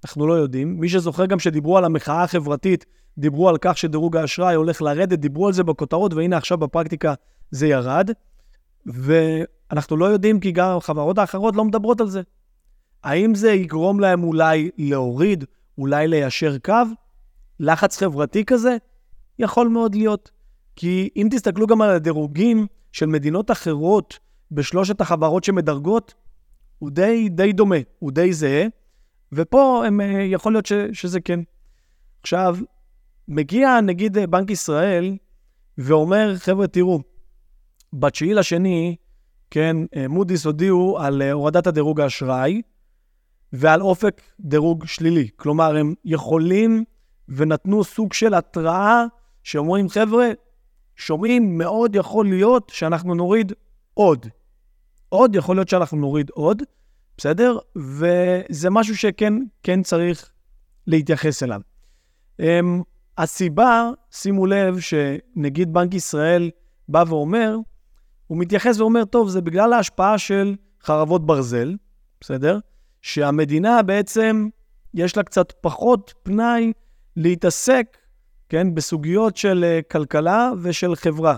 אנחנו 0.04 0.26
לא 0.26 0.32
יודעים. 0.32 0.80
מי 0.80 0.88
שזוכר 0.88 1.26
גם 1.26 1.38
שדיברו 1.38 1.78
על 1.78 1.84
המחאה 1.84 2.22
החברתית, 2.22 2.86
דיברו 3.18 3.48
על 3.48 3.56
כך 3.60 3.78
שדירוג 3.78 4.16
האשראי 4.16 4.54
הולך 4.54 4.82
לרדת, 4.82 5.18
דיברו 5.18 5.46
על 5.46 5.52
זה 5.52 5.64
בכותרות, 5.64 6.14
והנה 6.14 6.36
עכשיו 6.36 6.58
בפרקטיקה 6.58 7.14
זה 7.50 7.66
ירד. 7.66 8.10
ואנחנו 8.86 9.96
לא 9.96 10.04
יודעים 10.04 10.40
כי 10.40 10.52
גם 10.52 10.76
החברות 10.76 11.18
האחרות 11.18 11.56
לא 11.56 11.64
מדברות 11.64 12.00
על 12.00 12.08
זה. 12.08 12.22
האם 13.04 13.34
זה 13.34 13.52
יגרום 13.52 14.00
להם 14.00 14.24
אולי 14.24 14.70
להוריד, 14.78 15.44
אולי 15.78 16.08
ליישר 16.08 16.58
קו? 16.58 16.72
לחץ 17.60 17.98
חברתי 17.98 18.44
כזה? 18.44 18.76
יכול 19.38 19.68
מאוד 19.68 19.94
להיות. 19.94 20.35
כי 20.76 21.08
אם 21.16 21.28
תסתכלו 21.30 21.66
גם 21.66 21.82
על 21.82 21.90
הדירוגים 21.90 22.66
של 22.92 23.06
מדינות 23.06 23.50
אחרות 23.50 24.18
בשלושת 24.50 25.00
החברות 25.00 25.44
שמדרגות, 25.44 26.14
הוא 26.78 26.90
די, 26.90 27.28
די 27.28 27.52
דומה, 27.52 27.76
הוא 27.98 28.12
די 28.12 28.32
זהה, 28.32 28.66
ופה 29.32 29.82
הם, 29.86 30.00
אה, 30.00 30.06
יכול 30.06 30.52
להיות 30.52 30.66
ש, 30.66 30.72
שזה 30.92 31.20
כן. 31.20 31.40
עכשיו, 32.22 32.56
מגיע 33.28 33.80
נגיד 33.80 34.18
בנק 34.30 34.50
ישראל 34.50 35.16
ואומר, 35.78 36.34
חבר'ה, 36.36 36.66
תראו, 36.66 37.00
בתשיעי 37.92 38.34
לשני, 38.34 38.96
כן, 39.50 39.76
אה, 39.96 40.08
מודי'ס 40.08 40.46
הודיעו 40.46 40.98
על 40.98 41.22
אה, 41.22 41.32
הורדת 41.32 41.66
הדירוג 41.66 42.00
האשראי 42.00 42.62
ועל 43.52 43.82
אופק 43.82 44.22
דירוג 44.40 44.86
שלילי. 44.86 45.28
כלומר, 45.36 45.76
הם 45.76 45.94
יכולים 46.04 46.84
ונתנו 47.28 47.84
סוג 47.84 48.12
של 48.12 48.34
התראה 48.34 49.04
שאומרים, 49.42 49.88
חבר'ה, 49.88 50.30
שומעים, 50.96 51.58
מאוד 51.58 51.94
יכול 51.94 52.28
להיות 52.28 52.70
שאנחנו 52.74 53.14
נוריד 53.14 53.52
עוד. 53.94 54.26
עוד 55.08 55.34
יכול 55.34 55.56
להיות 55.56 55.68
שאנחנו 55.68 55.98
נוריד 55.98 56.30
עוד, 56.30 56.62
בסדר? 57.16 57.58
וזה 57.76 58.70
משהו 58.70 58.96
שכן 58.96 59.34
כן 59.62 59.82
צריך 59.82 60.30
להתייחס 60.86 61.42
אליו. 61.42 61.60
Um, 62.40 62.44
הסיבה, 63.18 63.90
שימו 64.10 64.46
לב, 64.46 64.78
שנגיד 64.80 65.72
בנק 65.72 65.94
ישראל 65.94 66.50
בא 66.88 67.04
ואומר, 67.08 67.56
הוא 68.26 68.38
מתייחס 68.38 68.80
ואומר, 68.80 69.04
טוב, 69.04 69.28
זה 69.28 69.40
בגלל 69.40 69.72
ההשפעה 69.72 70.18
של 70.18 70.56
חרבות 70.82 71.26
ברזל, 71.26 71.76
בסדר? 72.20 72.58
שהמדינה 73.02 73.82
בעצם, 73.82 74.48
יש 74.94 75.16
לה 75.16 75.22
קצת 75.22 75.52
פחות 75.60 76.14
פנאי 76.22 76.72
להתעסק, 77.16 77.96
כן, 78.48 78.74
בסוגיות 78.74 79.36
של 79.36 79.64
אה, 79.64 79.80
כלכלה 79.82 80.50
ושל 80.62 80.94
חברה, 80.94 81.36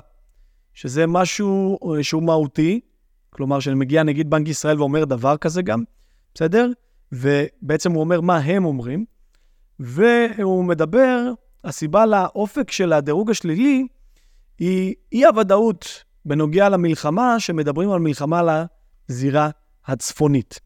שזה 0.74 1.06
משהו 1.06 1.78
אה, 1.96 2.02
שהוא 2.02 2.22
מהותי, 2.22 2.80
כלומר, 3.30 3.60
שמגיע 3.60 4.02
נגיד 4.02 4.30
בנק 4.30 4.48
ישראל 4.48 4.78
ואומר 4.78 5.04
דבר 5.04 5.36
כזה 5.36 5.62
גם, 5.62 5.82
בסדר? 6.34 6.70
ובעצם 7.12 7.92
הוא 7.92 8.00
אומר 8.00 8.20
מה 8.20 8.36
הם 8.38 8.64
אומרים, 8.64 9.04
והוא 9.80 10.64
מדבר, 10.64 11.32
הסיבה 11.64 12.06
לאופק 12.06 12.70
של 12.70 12.92
הדירוג 12.92 13.30
השלילי 13.30 13.86
היא 14.58 14.94
אי-הוודאות 15.12 16.04
בנוגע 16.24 16.68
למלחמה, 16.68 17.40
שמדברים 17.40 17.90
על 17.90 18.00
מלחמה 18.00 18.38
על 18.40 18.48
הזירה 19.08 19.50
הצפונית, 19.86 20.60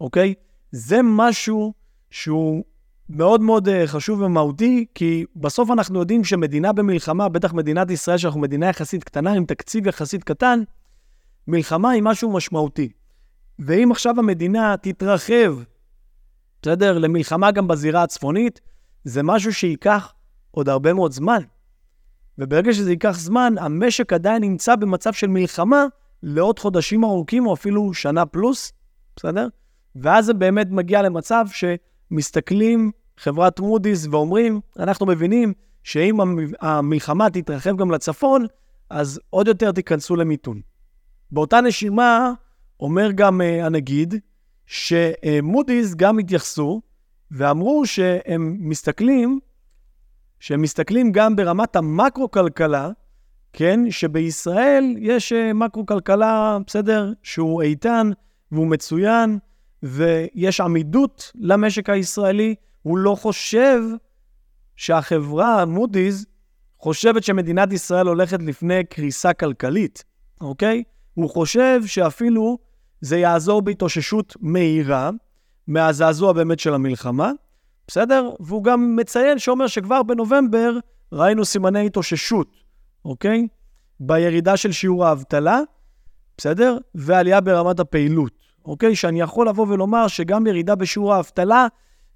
אוקיי? 0.00 0.34
זה 0.72 1.00
משהו 1.02 1.74
שהוא 2.10 2.64
מאוד 3.08 3.40
מאוד 3.40 3.68
אה, 3.68 3.86
חשוב 3.86 4.20
ומהותי, 4.20 4.86
כי 4.94 5.24
בסוף 5.36 5.70
אנחנו 5.70 5.98
יודעים 5.98 6.24
שמדינה 6.24 6.72
במלחמה, 6.72 7.28
בטח 7.28 7.52
מדינת 7.52 7.90
ישראל, 7.90 8.18
שאנחנו 8.18 8.40
מדינה 8.40 8.68
יחסית 8.68 9.04
קטנה, 9.04 9.32
עם 9.32 9.44
תקציב 9.44 9.86
יחסית 9.86 10.24
קטן, 10.24 10.62
מלחמה 11.48 11.90
היא 11.90 12.02
משהו 12.02 12.32
משמעותי. 12.32 12.88
ואם 13.58 13.92
עכשיו 13.92 14.18
המדינה 14.18 14.74
תתרחב, 14.82 15.54
בסדר, 16.62 16.98
למלחמה 16.98 17.50
גם 17.50 17.68
בזירה 17.68 18.02
הצפונית, 18.02 18.60
זה 19.04 19.22
משהו 19.22 19.54
שייקח 19.54 20.12
עוד 20.50 20.68
הרבה 20.68 20.92
מאוד 20.92 21.12
זמן. 21.12 21.40
וברגע 22.38 22.72
שזה 22.72 22.90
ייקח 22.90 23.18
זמן, 23.18 23.54
המשק 23.58 24.12
עדיין 24.12 24.42
נמצא 24.42 24.76
במצב 24.76 25.12
של 25.12 25.26
מלחמה 25.26 25.84
לעוד 26.22 26.58
חודשים 26.58 27.04
ארוכים 27.04 27.46
או 27.46 27.54
אפילו 27.54 27.94
שנה 27.94 28.26
פלוס, 28.26 28.72
בסדר? 29.16 29.48
ואז 29.96 30.26
זה 30.26 30.34
באמת 30.34 30.66
מגיע 30.70 31.02
למצב 31.02 31.46
שמסתכלים 32.10 32.90
חברת 33.18 33.60
מודי'ס 33.60 34.06
ואומרים, 34.10 34.60
אנחנו 34.78 35.06
מבינים 35.06 35.52
שאם 35.82 36.16
המלחמה 36.60 37.30
תתרחב 37.30 37.76
גם 37.76 37.90
לצפון, 37.90 38.46
אז 38.90 39.20
עוד 39.30 39.48
יותר 39.48 39.72
תיכנסו 39.72 40.16
למיתון. 40.16 40.60
באותה 41.30 41.60
נשימה, 41.60 42.32
אומר 42.80 43.10
גם 43.14 43.40
uh, 43.40 43.64
הנגיד, 43.64 44.14
שמודי'ס 44.66 45.94
גם 45.94 46.18
התייחסו 46.18 46.80
ואמרו 47.30 47.86
שהם 47.86 48.56
מסתכלים 48.60 49.40
שהם 50.40 50.62
מסתכלים 50.62 51.12
גם 51.12 51.36
ברמת 51.36 51.76
המקרו-כלכלה, 51.76 52.90
כן, 53.52 53.90
שבישראל 53.90 54.94
יש 54.98 55.32
אה, 55.32 55.52
מקרו-כלכלה, 55.52 56.58
בסדר, 56.66 57.12
שהוא 57.22 57.62
איתן 57.62 58.10
והוא 58.52 58.66
מצוין, 58.66 59.38
ויש 59.82 60.60
עמידות 60.60 61.32
למשק 61.34 61.90
הישראלי. 61.90 62.54
הוא 62.82 62.98
לא 62.98 63.14
חושב 63.14 63.80
שהחברה, 64.76 65.64
מודי'ס, 65.64 66.26
חושבת 66.78 67.22
שמדינת 67.22 67.72
ישראל 67.72 68.06
הולכת 68.06 68.42
לפני 68.42 68.84
קריסה 68.84 69.32
כלכלית, 69.32 70.04
אוקיי? 70.40 70.82
הוא 71.14 71.30
חושב 71.30 71.80
שאפילו 71.86 72.58
זה 73.00 73.18
יעזור 73.18 73.62
בהתאוששות 73.62 74.36
מהירה 74.40 75.10
מהזעזוע 75.66 76.32
באמת 76.32 76.58
של 76.60 76.74
המלחמה, 76.74 77.32
בסדר? 77.88 78.30
והוא 78.40 78.64
גם 78.64 78.96
מציין 78.96 79.38
שאומר 79.38 79.66
שכבר 79.66 80.02
בנובמבר 80.02 80.78
ראינו 81.12 81.44
סימני 81.44 81.86
התאוששות, 81.86 82.56
אוקיי? 83.04 83.46
בירידה 84.00 84.56
של 84.56 84.72
שיעור 84.72 85.06
האבטלה, 85.06 85.60
בסדר? 86.38 86.78
ועלייה 86.94 87.40
ברמת 87.40 87.80
הפעילות, 87.80 88.45
אוקיי? 88.66 88.96
שאני 88.96 89.20
יכול 89.20 89.48
לבוא 89.48 89.66
ולומר 89.68 90.08
שגם 90.08 90.46
ירידה 90.46 90.74
בשיעור 90.74 91.14
האבטלה 91.14 91.66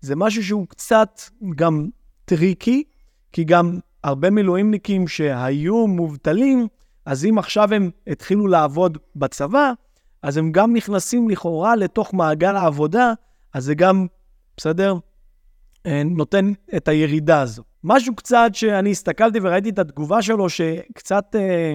זה 0.01 0.17
משהו 0.17 0.45
שהוא 0.45 0.67
קצת 0.67 1.21
גם 1.57 1.89
tricky, 2.25 2.85
כי 3.33 3.45
גם 3.45 3.79
הרבה 4.05 4.31
מילואימניקים 4.31 5.09
שהיו 5.09 5.87
מובטלים, 5.87 6.67
אז 7.07 7.25
אם 7.25 7.39
עכשיו 7.39 7.75
הם 7.75 7.91
התחילו 8.07 8.47
לעבוד 8.47 8.99
בצבא, 9.17 9.73
אז 10.23 10.37
הם 10.37 10.53
גם 10.53 10.73
נכנסים 10.77 11.31
לכאורה 11.31 11.77
לתוך 11.77 12.15
מעגל 12.15 12.57
העבודה, 12.57 13.13
אז 13.55 13.65
זה 13.65 13.75
גם, 13.75 14.07
בסדר? 14.57 14.95
אה, 15.87 16.03
נותן 16.05 16.53
את 16.77 16.89
הירידה 16.89 17.41
הזו. 17.41 17.63
משהו 17.85 18.15
קצת 18.15 18.51
שאני 18.53 18.91
הסתכלתי 18.91 19.39
וראיתי 19.43 19.69
את 19.71 19.79
התגובה 19.79 20.23
שלו, 20.23 20.49
שקצת 20.49 21.37
אה, 21.39 21.75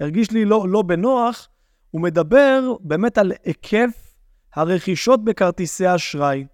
הרגיש 0.00 0.30
לי 0.30 0.44
לא, 0.44 0.68
לא 0.68 0.82
בנוח, 0.82 1.48
הוא 1.90 2.00
מדבר 2.00 2.72
באמת 2.80 3.18
על 3.18 3.32
היקף 3.44 4.03
הרכישות 4.54 5.24
בכרטיסי 5.24 5.94
אשראי. 5.94 6.46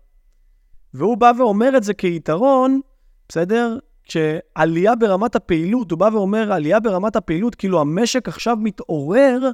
והוא 0.95 1.17
בא 1.17 1.33
ואומר 1.39 1.77
את 1.77 1.83
זה 1.83 1.95
כיתרון, 1.95 2.81
בסדר? 3.29 3.79
כשעלייה 4.05 4.95
ברמת 4.95 5.37
הפעילות, 5.37 5.91
הוא 5.91 5.99
בא 5.99 6.09
ואומר, 6.13 6.53
עלייה 6.53 6.81
ברמת 6.81 7.17
הפעילות, 7.17 7.55
כאילו 7.55 7.81
המשק 7.81 8.29
עכשיו 8.29 8.57
מתעורר, 8.57 9.51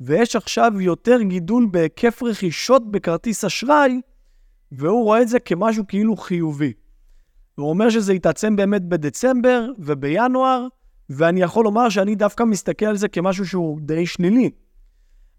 ויש 0.00 0.36
עכשיו 0.36 0.80
יותר 0.80 1.22
גידול 1.22 1.66
בהיקף 1.70 2.22
רכישות 2.22 2.90
בכרטיס 2.90 3.44
אשראי, 3.44 4.00
והוא 4.72 5.04
רואה 5.04 5.22
את 5.22 5.28
זה 5.28 5.40
כמשהו 5.40 5.84
כאילו 5.88 6.16
חיובי. 6.16 6.72
הוא 7.54 7.70
אומר 7.70 7.90
שזה 7.90 8.14
יתעצם 8.14 8.56
באמת 8.56 8.82
בדצמבר 8.82 9.66
ובינואר, 9.78 10.66
ואני 11.10 11.42
יכול 11.42 11.64
לומר 11.64 11.88
שאני 11.88 12.14
דווקא 12.14 12.42
מסתכל 12.44 12.86
על 12.86 12.96
זה 12.96 13.08
כמשהו 13.08 13.46
שהוא 13.46 13.80
די 13.80 14.06
שלילי. 14.06 14.50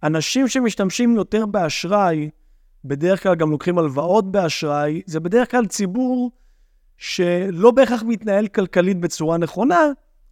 אנשים 0.04 0.48
שמשתמשים 0.48 1.16
יותר 1.16 1.46
באשראי, 1.46 2.30
בדרך 2.86 3.24
כלל 3.24 3.36
גם 3.36 3.52
לוקחים 3.52 3.78
הלוואות 3.78 4.32
באשראי, 4.32 5.02
זה 5.06 5.20
בדרך 5.20 5.52
כלל 5.52 5.66
ציבור 5.66 6.32
שלא 6.98 7.72
בהכרח 7.72 8.04
מתנהל 8.08 8.48
כלכלית 8.48 9.00
בצורה 9.00 9.38
נכונה, 9.38 9.80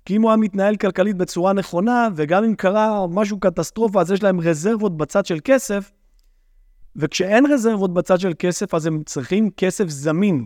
כי 0.05 0.15
אם 0.15 0.21
הוא 0.21 0.31
היה 0.31 0.37
מתנהל 0.37 0.75
כלכלית 0.75 1.15
בצורה 1.15 1.53
נכונה, 1.53 2.07
וגם 2.15 2.43
אם 2.43 2.55
קרה 2.55 3.07
משהו 3.07 3.39
קטסטרופה, 3.39 4.01
אז 4.01 4.11
יש 4.11 4.23
להם 4.23 4.39
רזרבות 4.39 4.97
בצד 4.97 5.25
של 5.25 5.39
כסף, 5.43 5.91
וכשאין 6.95 7.45
רזרבות 7.45 7.93
בצד 7.93 8.19
של 8.19 8.33
כסף, 8.39 8.73
אז 8.73 8.85
הם 8.85 9.03
צריכים 9.05 9.49
כסף 9.57 9.89
זמין. 9.89 10.45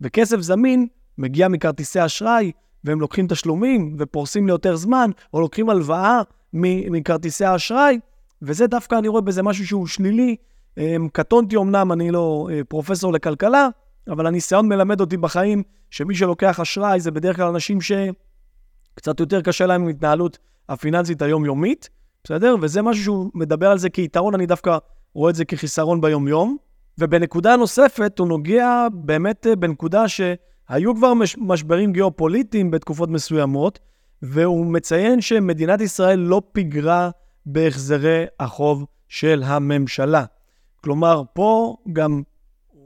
וכסף 0.00 0.40
זמין 0.40 0.86
מגיע 1.18 1.48
מכרטיסי 1.48 2.04
אשראי, 2.04 2.52
והם 2.84 3.00
לוקחים 3.00 3.26
תשלומים 3.26 3.96
ופורסים 3.98 4.46
ליותר 4.46 4.76
זמן, 4.76 5.10
או 5.34 5.40
לוקחים 5.40 5.70
הלוואה 5.70 6.22
מכרטיסי 6.52 7.44
האשראי, 7.44 7.98
וזה 8.42 8.66
דווקא, 8.66 8.94
אני 8.98 9.08
רואה 9.08 9.22
בזה 9.22 9.42
משהו 9.42 9.66
שהוא 9.66 9.86
שלילי. 9.86 10.36
אמ, 10.78 11.08
קטונתי 11.12 11.56
אמנם, 11.56 11.92
אני 11.92 12.10
לא 12.10 12.48
אה, 12.52 12.64
פרופסור 12.64 13.12
לכלכלה, 13.12 13.68
אבל 14.08 14.26
הניסיון 14.26 14.68
מלמד 14.68 15.00
אותי 15.00 15.16
בחיים 15.16 15.62
שמי 15.90 16.14
שלוקח 16.14 16.60
אשראי 16.60 17.00
זה 17.00 17.10
בדרך 17.10 17.36
כלל 17.36 17.48
אנשים 17.48 17.78
שקצת 17.80 19.20
יותר 19.20 19.42
קשה 19.42 19.66
להם 19.66 19.82
עם 19.82 19.88
התנהלות 19.88 20.38
הפיננסית 20.68 21.22
היומיומית, 21.22 21.88
בסדר? 22.24 22.56
וזה 22.60 22.82
משהו 22.82 23.04
שהוא 23.04 23.30
מדבר 23.34 23.70
על 23.70 23.78
זה 23.78 23.90
כיתרון, 23.90 24.34
אני 24.34 24.46
דווקא 24.46 24.78
רואה 25.14 25.30
את 25.30 25.34
זה 25.34 25.44
כחיסרון 25.44 26.00
ביומיום. 26.00 26.56
ובנקודה 26.98 27.56
נוספת, 27.56 28.18
הוא 28.18 28.28
נוגע 28.28 28.86
באמת 28.92 29.46
אה, 29.46 29.56
בנקודה 29.56 30.08
שהיו 30.08 30.94
כבר 30.96 31.14
מש, 31.14 31.36
משברים 31.38 31.92
גיאופוליטיים 31.92 32.70
בתקופות 32.70 33.08
מסוימות, 33.08 33.78
והוא 34.22 34.66
מציין 34.66 35.20
שמדינת 35.20 35.80
ישראל 35.80 36.18
לא 36.18 36.42
פיגרה 36.52 37.10
בהחזרי 37.46 38.24
החוב 38.40 38.84
של 39.08 39.42
הממשלה. 39.46 40.24
כלומר, 40.80 41.22
פה 41.32 41.76
גם 41.92 42.22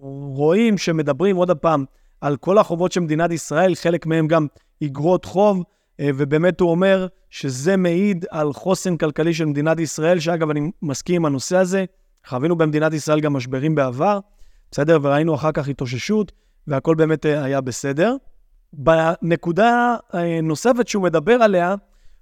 רואים 0.00 0.78
שמדברים 0.78 1.36
עוד 1.36 1.50
פעם 1.50 1.84
על 2.20 2.36
כל 2.36 2.58
החובות 2.58 2.92
של 2.92 3.00
מדינת 3.00 3.30
ישראל, 3.30 3.74
חלק 3.74 4.06
מהם 4.06 4.26
גם 4.26 4.46
אגרות 4.84 5.24
חוב, 5.24 5.62
אה, 6.00 6.10
ובאמת 6.14 6.60
הוא 6.60 6.70
אומר 6.70 7.06
שזה 7.30 7.76
מעיד 7.76 8.24
על 8.30 8.52
חוסן 8.52 8.96
כלכלי 8.96 9.34
של 9.34 9.44
מדינת 9.44 9.80
ישראל, 9.80 10.20
שאגב, 10.20 10.50
אני 10.50 10.70
מסכים 10.82 11.16
עם 11.16 11.24
הנושא 11.24 11.56
הזה. 11.56 11.84
חווינו 12.26 12.56
במדינת 12.56 12.92
ישראל 12.92 13.20
גם 13.20 13.32
משברים 13.32 13.74
בעבר, 13.74 14.18
בסדר? 14.70 14.98
וראינו 15.02 15.34
אחר 15.34 15.52
כך 15.52 15.68
התאוששות, 15.68 16.32
והכל 16.66 16.94
באמת 16.94 17.26
אה, 17.26 17.44
היה 17.44 17.60
בסדר. 17.60 18.16
בנקודה 18.72 19.96
אה, 20.14 20.40
נוספת 20.42 20.88
שהוא 20.88 21.02
מדבר 21.02 21.32
עליה, 21.32 21.74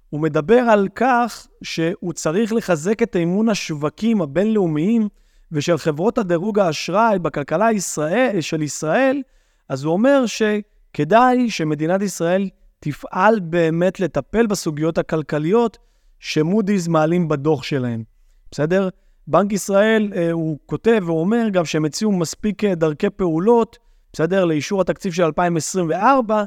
הוא 0.09 0.21
מדבר 0.21 0.59
על 0.59 0.87
כך 0.95 1.47
שהוא 1.61 2.13
צריך 2.13 2.53
לחזק 2.53 3.03
את 3.03 3.15
אמון 3.15 3.49
השווקים 3.49 4.21
הבינלאומיים 4.21 5.07
ושל 5.53 5.77
חברות 5.77 6.17
הדירוג 6.17 6.59
האשראי 6.59 7.19
בכלכלה 7.19 7.71
ישראל, 7.71 8.41
של 8.41 8.61
ישראל, 8.61 9.21
אז 9.69 9.83
הוא 9.83 9.93
אומר 9.93 10.23
שכדאי 10.25 11.49
שמדינת 11.49 12.01
ישראל 12.01 12.49
תפעל 12.79 13.39
באמת 13.39 13.99
לטפל 13.99 14.47
בסוגיות 14.47 14.97
הכלכליות 14.97 15.77
שמודי'ס 16.19 16.87
מעלים 16.87 17.27
בדוח 17.27 17.63
שלהם, 17.63 18.03
בסדר? 18.51 18.89
בנק 19.27 19.53
ישראל, 19.53 20.11
אה, 20.15 20.31
הוא 20.31 20.57
כותב 20.65 21.03
ואומר 21.05 21.49
גם 21.49 21.65
שהם 21.65 21.85
הציעו 21.85 22.11
מספיק 22.11 22.63
אה, 22.63 22.75
דרכי 22.75 23.09
פעולות, 23.09 23.77
בסדר? 24.13 24.45
לאישור 24.45 24.81
התקציב 24.81 25.13
של 25.13 25.23
2024, 25.23 26.43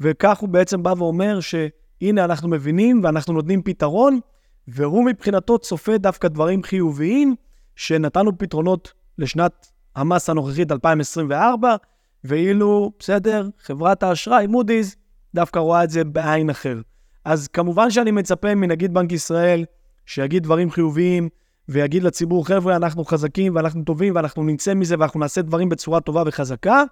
וכך 0.00 0.38
הוא 0.38 0.48
בעצם 0.48 0.82
בא 0.82 0.94
ואומר 0.98 1.40
שהנה 1.40 2.24
אנחנו 2.24 2.48
מבינים 2.48 3.00
ואנחנו 3.04 3.34
נותנים 3.34 3.62
פתרון, 3.62 4.20
והוא 4.68 5.04
מבחינתו 5.04 5.58
צופה 5.58 5.98
דווקא 5.98 6.28
דברים 6.28 6.62
חיוביים, 6.62 7.34
שנתנו 7.78 8.38
פתרונות 8.38 8.92
לשנת 9.18 9.72
המס 9.96 10.30
הנוכחית 10.30 10.72
2024, 10.72 11.76
ואילו, 12.24 12.92
בסדר, 12.98 13.48
חברת 13.62 14.02
האשראי, 14.02 14.46
מודי'ס, 14.46 14.96
דווקא 15.34 15.58
רואה 15.58 15.84
את 15.84 15.90
זה 15.90 16.04
בעין 16.04 16.50
אחר. 16.50 16.80
אז 17.24 17.48
כמובן 17.48 17.90
שאני 17.90 18.10
מצפה 18.10 18.54
מנגיד 18.54 18.94
בנק 18.94 19.12
ישראל 19.12 19.64
שיגיד 20.06 20.42
דברים 20.42 20.70
חיוביים, 20.70 21.28
ויגיד 21.68 22.02
לציבור, 22.02 22.46
חבר'ה, 22.46 22.76
אנחנו 22.76 23.04
חזקים 23.04 23.56
ואנחנו 23.56 23.84
טובים 23.84 24.14
ואנחנו 24.16 24.44
נצא 24.44 24.74
מזה 24.74 24.96
ואנחנו 24.98 25.20
נעשה 25.20 25.42
דברים 25.42 25.68
בצורה 25.68 26.00
טובה 26.00 26.22
וחזקה, 26.26 26.82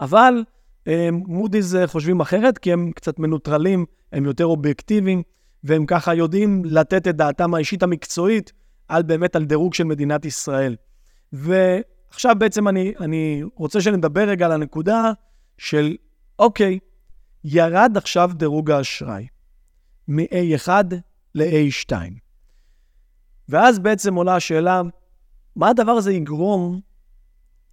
אבל 0.00 0.44
אה, 0.88 1.08
מודי'ס 1.12 1.74
חושבים 1.86 2.20
אחרת, 2.20 2.58
כי 2.58 2.72
הם 2.72 2.92
קצת 2.94 3.18
מנוטרלים, 3.18 3.84
הם 4.12 4.24
יותר 4.24 4.46
אובייקטיביים, 4.46 5.22
והם 5.64 5.86
ככה 5.86 6.14
יודעים 6.14 6.62
לתת 6.64 7.08
את 7.08 7.16
דעתם 7.16 7.54
האישית 7.54 7.82
המקצועית 7.82 8.52
על 8.88 9.02
באמת 9.02 9.36
על 9.36 9.44
דירוג 9.44 9.74
של 9.74 9.84
מדינת 9.84 10.24
ישראל. 10.24 10.76
ועכשיו 11.32 12.34
בעצם 12.38 12.68
אני, 12.68 12.94
אני 13.00 13.42
רוצה 13.54 13.80
שנדבר 13.80 14.28
רגע 14.28 14.46
על 14.46 14.52
הנקודה 14.52 15.12
של, 15.58 15.96
אוקיי, 16.38 16.78
ירד 17.44 17.96
עכשיו 17.96 18.30
דירוג 18.34 18.70
האשראי 18.70 19.26
מ-A1 20.08 20.68
ל-A2. 21.34 21.92
ואז 23.48 23.78
בעצם 23.78 24.14
עולה 24.14 24.36
השאלה, 24.36 24.82
מה 25.56 25.68
הדבר 25.68 25.92
הזה 25.92 26.12
יגרום 26.12 26.80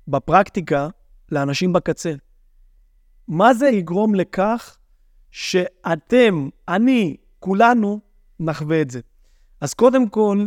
בפרקטיקה 0.08 0.88
לאנשים 1.32 1.74
בקצה? 1.74 2.14
מה 3.28 3.54
זה 3.54 3.70
יגרום 3.70 4.16
לכך 4.16 4.78
שאתם, 5.32 6.50
אני, 6.68 7.16
כולנו, 7.40 8.00
נחווה 8.40 8.82
את 8.82 8.90
זה? 8.92 9.00
אז 9.62 9.74
קודם 9.74 10.10
כל, 10.10 10.46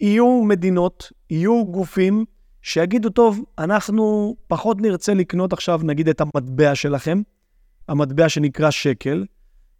יהיו 0.00 0.42
מדינות, 0.44 1.12
יהיו 1.30 1.64
גופים 1.66 2.24
שיגידו, 2.62 3.10
טוב, 3.10 3.44
אנחנו 3.58 4.36
פחות 4.46 4.80
נרצה 4.80 5.14
לקנות 5.14 5.52
עכשיו, 5.52 5.80
נגיד, 5.84 6.08
את 6.08 6.20
המטבע 6.20 6.74
שלכם, 6.74 7.22
המטבע 7.88 8.28
שנקרא 8.28 8.70
שקל, 8.70 9.24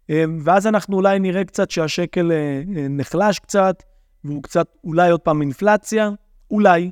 אה, 0.09 0.23
ואז 0.43 0.67
אנחנו 0.67 0.95
אולי 0.95 1.19
נראה 1.19 1.45
קצת 1.45 1.71
שהשקל 1.71 2.31
אה, 2.31 2.37
אה, 2.37 2.87
נחלש 2.89 3.39
קצת, 3.39 3.83
והוא 4.23 4.43
קצת, 4.43 4.67
אולי 4.83 5.11
עוד 5.11 5.19
פעם 5.19 5.41
אינפלציה, 5.41 6.09
אולי. 6.51 6.91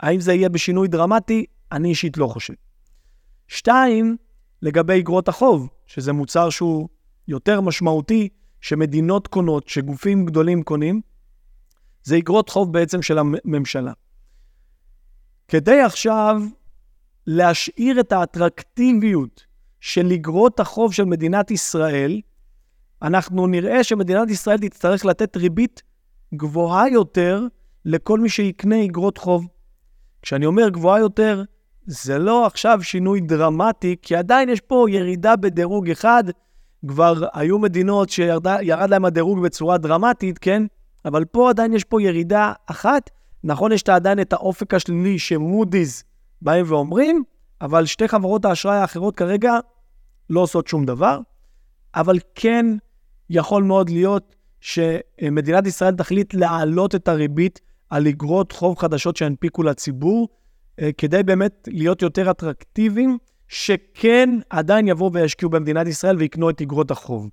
האם 0.00 0.20
זה 0.20 0.32
יהיה 0.32 0.48
בשינוי 0.48 0.88
דרמטי? 0.88 1.44
אני 1.72 1.88
אישית 1.88 2.16
לא 2.16 2.26
חושב. 2.26 2.54
שתיים, 3.48 4.16
לגבי 4.62 5.00
אגרות 5.00 5.28
החוב, 5.28 5.68
שזה 5.86 6.12
מוצר 6.12 6.50
שהוא 6.50 6.88
יותר 7.28 7.60
משמעותי, 7.60 8.28
שמדינות 8.60 9.28
קונות, 9.28 9.68
שגופים 9.68 10.26
גדולים 10.26 10.62
קונים, 10.62 11.00
זה 12.04 12.16
אגרות 12.16 12.48
חוב 12.48 12.72
בעצם 12.72 13.02
של 13.02 13.18
הממשלה. 13.18 13.92
כדי 15.48 15.80
עכשיו 15.80 16.42
להשאיר 17.26 18.00
את 18.00 18.12
האטרקטיביות 18.12 19.46
של 19.80 20.12
אגרות 20.12 20.60
החוב 20.60 20.92
של 20.92 21.04
מדינת 21.04 21.50
ישראל, 21.50 22.20
אנחנו 23.02 23.46
נראה 23.46 23.84
שמדינת 23.84 24.30
ישראל 24.30 24.58
תצטרך 24.58 25.04
לתת 25.04 25.36
ריבית 25.36 25.82
גבוהה 26.34 26.88
יותר 26.88 27.46
לכל 27.84 28.20
מי 28.20 28.28
שיקנה 28.28 28.84
אגרות 28.84 29.18
חוב. 29.18 29.48
כשאני 30.22 30.46
אומר 30.46 30.68
גבוהה 30.68 31.00
יותר, 31.00 31.42
זה 31.86 32.18
לא 32.18 32.46
עכשיו 32.46 32.78
שינוי 32.82 33.20
דרמטי, 33.20 33.96
כי 34.02 34.16
עדיין 34.16 34.48
יש 34.48 34.60
פה 34.60 34.86
ירידה 34.90 35.36
בדירוג 35.36 35.90
אחד. 35.90 36.24
כבר 36.88 37.14
היו 37.32 37.58
מדינות 37.58 38.10
שירד 38.10 38.46
להם 38.90 39.04
הדירוג 39.04 39.42
בצורה 39.42 39.78
דרמטית, 39.78 40.38
כן? 40.38 40.62
אבל 41.04 41.24
פה 41.24 41.50
עדיין 41.50 41.72
יש 41.72 41.84
פה 41.84 42.02
ירידה 42.02 42.52
אחת. 42.66 43.10
נכון, 43.44 43.72
יש 43.72 43.88
עדיין 43.88 44.20
את 44.20 44.32
האופק 44.32 44.74
השלילי 44.74 45.18
שמודי'ס 45.18 46.04
באים 46.42 46.64
ואומרים, 46.68 47.22
אבל 47.60 47.86
שתי 47.86 48.08
חברות 48.08 48.44
האשראי 48.44 48.76
האחרות 48.76 49.16
כרגע 49.16 49.58
לא 50.30 50.40
עושות 50.40 50.66
שום 50.66 50.84
דבר. 50.84 51.18
אבל 51.94 52.18
כן 52.34 52.66
יכול 53.30 53.62
מאוד 53.62 53.90
להיות 53.90 54.34
שמדינת 54.60 55.66
ישראל 55.66 55.94
תחליט 55.94 56.34
להעלות 56.34 56.94
את 56.94 57.08
הריבית 57.08 57.60
על 57.90 58.06
אגרות 58.06 58.52
חוב 58.52 58.78
חדשות 58.78 59.16
שינפיקו 59.16 59.62
לציבור, 59.62 60.28
אה, 60.80 60.90
כדי 60.98 61.22
באמת 61.22 61.68
להיות 61.72 62.02
יותר 62.02 62.30
אטרקטיביים, 62.30 63.18
שכן 63.48 64.30
עדיין 64.50 64.88
יבואו 64.88 65.12
וישקיעו 65.12 65.50
במדינת 65.50 65.86
ישראל 65.86 66.16
ויקנו 66.16 66.50
את 66.50 66.60
אגרות 66.60 66.90
החוב. 66.90 67.28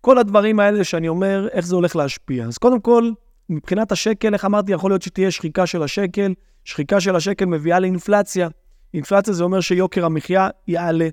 כל 0.00 0.18
הדברים 0.18 0.60
האלה 0.60 0.84
שאני 0.84 1.08
אומר, 1.08 1.48
איך 1.52 1.66
זה 1.66 1.74
הולך 1.74 1.96
להשפיע. 1.96 2.44
אז 2.44 2.58
קודם 2.58 2.80
כל, 2.80 3.10
מבחינת 3.48 3.92
השקל, 3.92 4.34
איך 4.34 4.44
אמרתי, 4.44 4.72
יכול 4.72 4.90
להיות 4.90 5.02
שתהיה 5.02 5.30
שחיקה 5.30 5.66
של 5.66 5.82
השקל. 5.82 6.34
שחיקה 6.64 7.00
של 7.00 7.16
השקל 7.16 7.44
מביאה 7.44 7.80
לאינפלציה. 7.80 8.48
אינפלציה 8.94 9.34
זה 9.34 9.44
אומר 9.44 9.60
שיוקר 9.60 10.04
המחיה 10.04 10.48
יעלה. 10.68 11.08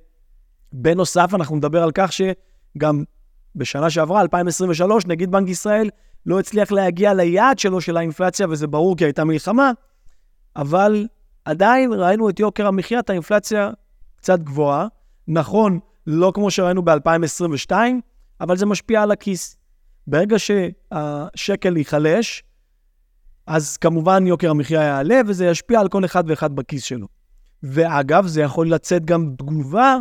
בנוסף, 0.73 1.29
אנחנו 1.33 1.55
נדבר 1.55 1.83
על 1.83 1.91
כך 1.93 2.11
שגם 2.13 3.03
בשנה 3.55 3.89
שעברה, 3.89 4.21
2023, 4.21 5.05
נגיד 5.05 5.31
בנק 5.31 5.49
ישראל 5.49 5.89
לא 6.25 6.39
הצליח 6.39 6.71
להגיע 6.71 7.13
ליעד 7.13 7.59
שלו 7.59 7.81
של 7.81 7.97
האינפלציה, 7.97 8.47
וזה 8.49 8.67
ברור 8.67 8.97
כי 8.97 9.05
הייתה 9.05 9.23
מלחמה, 9.23 9.71
אבל 10.55 11.07
עדיין 11.45 11.93
ראינו 11.93 12.29
את 12.29 12.39
יוקר 12.39 12.67
המחיה, 12.67 12.99
את 12.99 13.09
האינפלציה 13.09 13.71
קצת 14.15 14.39
גבוהה. 14.39 14.87
נכון, 15.27 15.79
לא 16.07 16.31
כמו 16.35 16.51
שראינו 16.51 16.81
ב-2022, 16.85 17.71
אבל 18.41 18.57
זה 18.57 18.65
משפיע 18.65 19.03
על 19.03 19.11
הכיס. 19.11 19.57
ברגע 20.07 20.35
שהשקל 20.39 21.77
ייחלש, 21.77 22.43
אז 23.47 23.77
כמובן 23.77 24.27
יוקר 24.27 24.49
המחיה 24.49 24.83
יעלה, 24.83 25.21
וזה 25.27 25.45
ישפיע 25.45 25.79
על 25.79 25.87
כל 25.87 26.05
אחד 26.05 26.23
ואחד 26.27 26.55
בכיס 26.55 26.83
שלו. 26.83 27.07
ואגב, 27.63 28.27
זה 28.27 28.41
יכול 28.41 28.71
לצאת 28.71 29.05
גם 29.05 29.33
תגובה, 29.37 29.97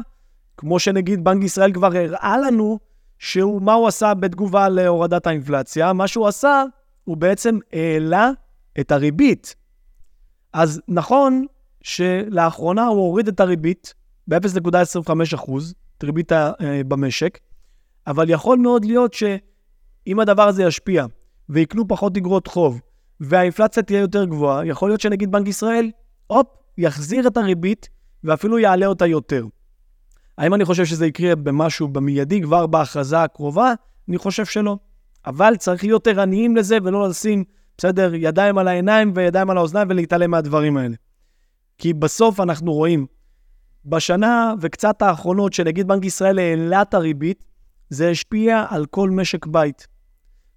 כמו 0.56 0.78
שנגיד 0.78 1.24
בנק 1.24 1.44
ישראל 1.44 1.72
כבר 1.72 1.96
הראה 1.96 2.38
לנו, 2.38 2.78
שהוא, 3.18 3.62
מה 3.62 3.72
הוא 3.72 3.88
עשה 3.88 4.14
בתגובה 4.14 4.68
להורדת 4.68 5.26
האינפלציה? 5.26 5.92
מה 5.92 6.08
שהוא 6.08 6.26
עשה, 6.28 6.64
הוא 7.04 7.16
בעצם 7.16 7.58
העלה 7.72 8.30
את 8.80 8.92
הריבית. 8.92 9.54
אז 10.52 10.80
נכון 10.88 11.46
שלאחרונה 11.82 12.86
הוא 12.86 12.98
הוריד 12.98 13.28
את 13.28 13.40
הריבית 13.40 13.94
ב-0.25%, 14.28 15.52
את 15.98 16.04
ריבית 16.04 16.32
אה, 16.32 16.52
במשק, 16.88 17.38
אבל 18.06 18.30
יכול 18.30 18.58
מאוד 18.58 18.84
להיות 18.84 19.14
שאם 19.14 20.20
הדבר 20.20 20.48
הזה 20.48 20.62
ישפיע 20.62 21.06
ויקנו 21.48 21.88
פחות 21.88 22.16
אגרות 22.16 22.46
חוב 22.46 22.80
והאינפלציה 23.20 23.82
תהיה 23.82 24.00
יותר 24.00 24.24
גבוהה, 24.24 24.66
יכול 24.66 24.90
להיות 24.90 25.00
שנגיד 25.00 25.32
בנק 25.32 25.48
ישראל, 25.48 25.90
הופ, 26.26 26.46
יחזיר 26.78 27.26
את 27.26 27.36
הריבית 27.36 27.88
ואפילו 28.24 28.58
יעלה 28.58 28.86
אותה 28.86 29.06
יותר. 29.06 29.46
האם 30.38 30.54
אני 30.54 30.64
חושב 30.64 30.84
שזה 30.84 31.06
יקרה 31.06 31.34
במשהו 31.34 31.88
במיידי, 31.88 32.42
כבר 32.42 32.66
בהכרזה 32.66 33.22
הקרובה? 33.22 33.72
אני 34.08 34.18
חושב 34.18 34.44
שלא. 34.44 34.76
אבל 35.26 35.56
צריך 35.56 35.84
להיות 35.84 36.06
ערניים 36.06 36.56
לזה 36.56 36.78
ולא 36.84 37.08
לשים, 37.08 37.44
בסדר, 37.78 38.14
ידיים 38.14 38.58
על 38.58 38.68
העיניים 38.68 39.12
וידיים 39.14 39.50
על 39.50 39.58
האוזניים 39.58 39.88
ולהתעלם 39.90 40.30
מהדברים 40.30 40.76
האלה. 40.76 40.94
כי 41.78 41.92
בסוף 41.92 42.40
אנחנו 42.40 42.72
רואים, 42.72 43.06
בשנה 43.84 44.54
וקצת 44.60 45.02
האחרונות 45.02 45.52
שנגיד 45.52 45.88
בנק 45.88 46.04
ישראל 46.04 46.38
העלה 46.38 46.82
את 46.82 46.94
הריבית, 46.94 47.44
זה 47.90 48.10
השפיע 48.10 48.64
על 48.68 48.86
כל 48.86 49.10
משק 49.10 49.46
בית. 49.46 49.86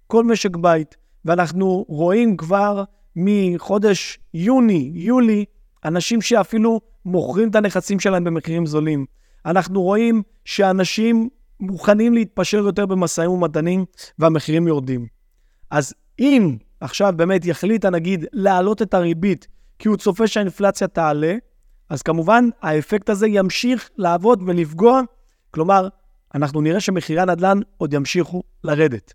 כל 0.06 0.24
משק 0.24 0.56
בית. 0.56 0.96
ואנחנו 1.24 1.84
רואים 1.88 2.36
כבר 2.36 2.84
מחודש 3.16 4.18
יוני, 4.34 4.90
יולי, 4.94 5.44
אנשים 5.84 6.20
שאפילו 6.20 6.80
מוכרים 7.04 7.50
את 7.50 7.54
הנכסים 7.54 8.00
שלהם 8.00 8.24
במחירים 8.24 8.66
זולים. 8.66 9.06
אנחנו 9.46 9.82
רואים 9.82 10.22
שאנשים 10.44 11.28
מוכנים 11.60 12.14
להתפשר 12.14 12.58
יותר 12.58 12.86
במשאים 12.86 13.30
ומתנים 13.30 13.84
והמחירים 14.18 14.68
יורדים. 14.68 15.06
אז 15.70 15.94
אם 16.18 16.56
עכשיו 16.80 17.12
באמת 17.16 17.46
יחליט 17.46 17.84
הנגיד 17.84 18.24
להעלות 18.32 18.82
את 18.82 18.94
הריבית 18.94 19.48
כי 19.78 19.88
הוא 19.88 19.96
צופה 19.96 20.26
שהאינפלציה 20.26 20.88
תעלה, 20.88 21.34
אז 21.88 22.02
כמובן 22.02 22.48
האפקט 22.62 23.10
הזה 23.10 23.26
ימשיך 23.26 23.90
לעבוד 23.96 24.42
ולפגוע, 24.46 25.00
כלומר, 25.50 25.88
אנחנו 26.34 26.60
נראה 26.60 26.80
שמחירי 26.80 27.20
הנדל"ן 27.20 27.58
עוד 27.76 27.94
ימשיכו 27.94 28.42
לרדת. 28.64 29.14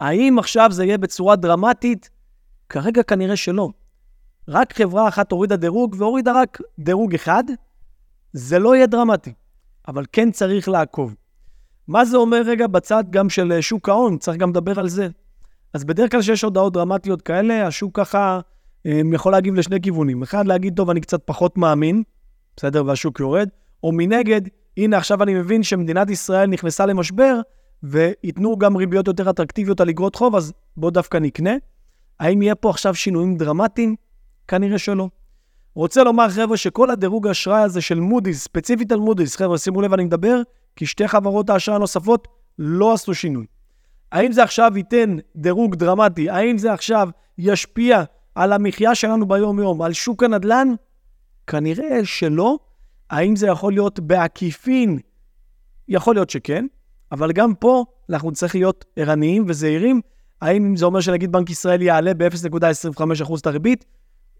האם 0.00 0.38
עכשיו 0.38 0.68
זה 0.72 0.84
יהיה 0.84 0.98
בצורה 0.98 1.36
דרמטית? 1.36 2.10
כרגע 2.68 3.02
כנראה 3.02 3.36
שלא. 3.36 3.70
רק 4.48 4.72
חברה 4.72 5.08
אחת 5.08 5.32
הורידה 5.32 5.56
דירוג 5.56 5.96
והורידה 5.98 6.32
רק 6.40 6.60
דירוג 6.78 7.14
אחד, 7.14 7.44
זה 8.32 8.58
לא 8.58 8.76
יהיה 8.76 8.86
דרמטי, 8.86 9.32
אבל 9.88 10.04
כן 10.12 10.30
צריך 10.30 10.68
לעקוב. 10.68 11.14
מה 11.88 12.04
זה 12.04 12.16
אומר 12.16 12.42
רגע 12.46 12.66
בצד 12.66 13.04
גם 13.10 13.28
של 13.28 13.60
שוק 13.60 13.88
ההון? 13.88 14.18
צריך 14.18 14.36
גם 14.36 14.50
לדבר 14.50 14.80
על 14.80 14.88
זה. 14.88 15.08
אז 15.72 15.84
בדרך 15.84 16.10
כלל 16.10 16.20
כשיש 16.20 16.42
הודעות 16.42 16.72
דרמטיות 16.72 17.22
כאלה, 17.22 17.66
השוק 17.66 17.96
ככה 17.96 18.40
אה, 18.86 19.00
יכול 19.12 19.32
להגיב 19.32 19.54
לשני 19.54 19.80
כיוונים. 19.80 20.22
אחד, 20.22 20.46
להגיד, 20.46 20.76
טוב, 20.76 20.90
אני 20.90 21.00
קצת 21.00 21.22
פחות 21.24 21.58
מאמין, 21.58 22.02
בסדר, 22.56 22.86
והשוק 22.86 23.20
יורד, 23.20 23.48
או 23.82 23.92
מנגד, 23.92 24.40
הנה 24.76 24.96
עכשיו 24.96 25.22
אני 25.22 25.34
מבין 25.34 25.62
שמדינת 25.62 26.10
ישראל 26.10 26.46
נכנסה 26.46 26.86
למשבר, 26.86 27.40
וייתנו 27.82 28.58
גם 28.58 28.76
ריביות 28.76 29.06
יותר 29.06 29.30
אטרקטיביות 29.30 29.80
על 29.80 29.88
אגרות 29.88 30.14
חוב, 30.14 30.36
אז 30.36 30.52
בואו 30.76 30.90
דווקא 30.90 31.16
נקנה. 31.16 31.50
האם 32.20 32.42
יהיה 32.42 32.54
פה 32.54 32.70
עכשיו 32.70 32.94
שינויים 32.94 33.36
דרמטיים? 33.36 33.96
כנראה 34.48 34.78
שלא. 34.78 35.08
רוצה 35.74 36.04
לומר, 36.04 36.28
חבר'ה, 36.30 36.56
שכל 36.56 36.90
הדירוג 36.90 37.26
האשראי 37.26 37.62
הזה 37.62 37.80
של 37.80 38.00
מודי'ס, 38.00 38.44
ספציפית 38.44 38.92
על 38.92 38.98
מודי'ס, 38.98 39.36
חבר'ה, 39.36 39.58
שימו 39.58 39.82
לב, 39.82 39.92
אני 39.92 40.04
מדבר, 40.04 40.40
כי 40.76 40.86
שתי 40.86 41.08
חברות 41.08 41.50
האשראי 41.50 41.76
הנוספות 41.76 42.28
לא 42.58 42.92
עשו 42.92 43.14
שינוי. 43.14 43.46
האם 44.12 44.32
זה 44.32 44.42
עכשיו 44.42 44.72
ייתן 44.76 45.16
דירוג 45.36 45.74
דרמטי? 45.74 46.30
האם 46.30 46.58
זה 46.58 46.72
עכשיו 46.72 47.08
ישפיע 47.38 48.02
על 48.34 48.52
המחיה 48.52 48.94
שלנו 48.94 49.28
ביום-יום, 49.28 49.82
על 49.82 49.92
שוק 49.92 50.22
הנדל"ן? 50.22 50.68
כנראה 51.46 52.04
שלא. 52.04 52.58
האם 53.10 53.36
זה 53.36 53.46
יכול 53.46 53.72
להיות 53.72 54.00
בעקיפין? 54.00 54.98
יכול 55.88 56.14
להיות 56.14 56.30
שכן, 56.30 56.66
אבל 57.12 57.32
גם 57.32 57.54
פה 57.54 57.84
אנחנו 58.10 58.32
צריכים 58.32 58.60
להיות 58.60 58.84
ערניים 58.96 59.44
וזהירים. 59.48 60.00
האם 60.42 60.76
זה 60.76 60.84
אומר 60.84 61.00
שנגיד 61.00 61.32
בנק 61.32 61.50
ישראל 61.50 61.82
יעלה 61.82 62.14
ב-0.25% 62.14 63.40
את 63.40 63.46
הריבית? 63.46 63.84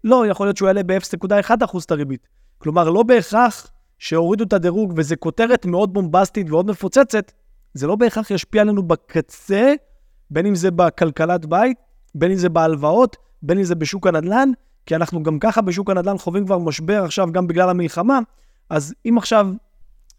לא, 0.03 0.27
יכול 0.27 0.45
להיות 0.47 0.57
שהוא 0.57 0.67
יעלה 0.67 0.83
ב-0.1% 0.83 1.77
את 1.85 1.91
הריבית. 1.91 2.27
כלומר, 2.57 2.89
לא 2.89 3.03
בהכרח 3.03 3.71
שהורידו 3.99 4.43
את 4.43 4.53
הדירוג 4.53 4.93
וזה 4.95 5.15
כותרת 5.15 5.65
מאוד 5.65 5.93
בומבסטית 5.93 6.49
ועוד 6.49 6.67
מפוצצת, 6.71 7.31
זה 7.73 7.87
לא 7.87 7.95
בהכרח 7.95 8.31
ישפיע 8.31 8.61
עלינו 8.61 8.83
בקצה, 8.83 9.73
בין 10.31 10.45
אם 10.45 10.55
זה 10.55 10.71
בכלכלת 10.71 11.45
בית, 11.45 11.77
בין 12.15 12.31
אם 12.31 12.37
זה 12.37 12.49
בהלוואות, 12.49 13.17
בין 13.41 13.57
אם 13.57 13.63
זה 13.63 13.75
בשוק 13.75 14.07
הנדל"ן, 14.07 14.49
כי 14.85 14.95
אנחנו 14.95 15.23
גם 15.23 15.39
ככה 15.39 15.61
בשוק 15.61 15.89
הנדל"ן 15.89 16.17
חווים 16.17 16.45
כבר 16.45 16.57
משבר 16.57 17.03
עכשיו 17.03 17.31
גם 17.31 17.47
בגלל 17.47 17.69
המלחמה, 17.69 18.19
אז 18.69 18.93
אם 19.05 19.17
עכשיו 19.17 19.47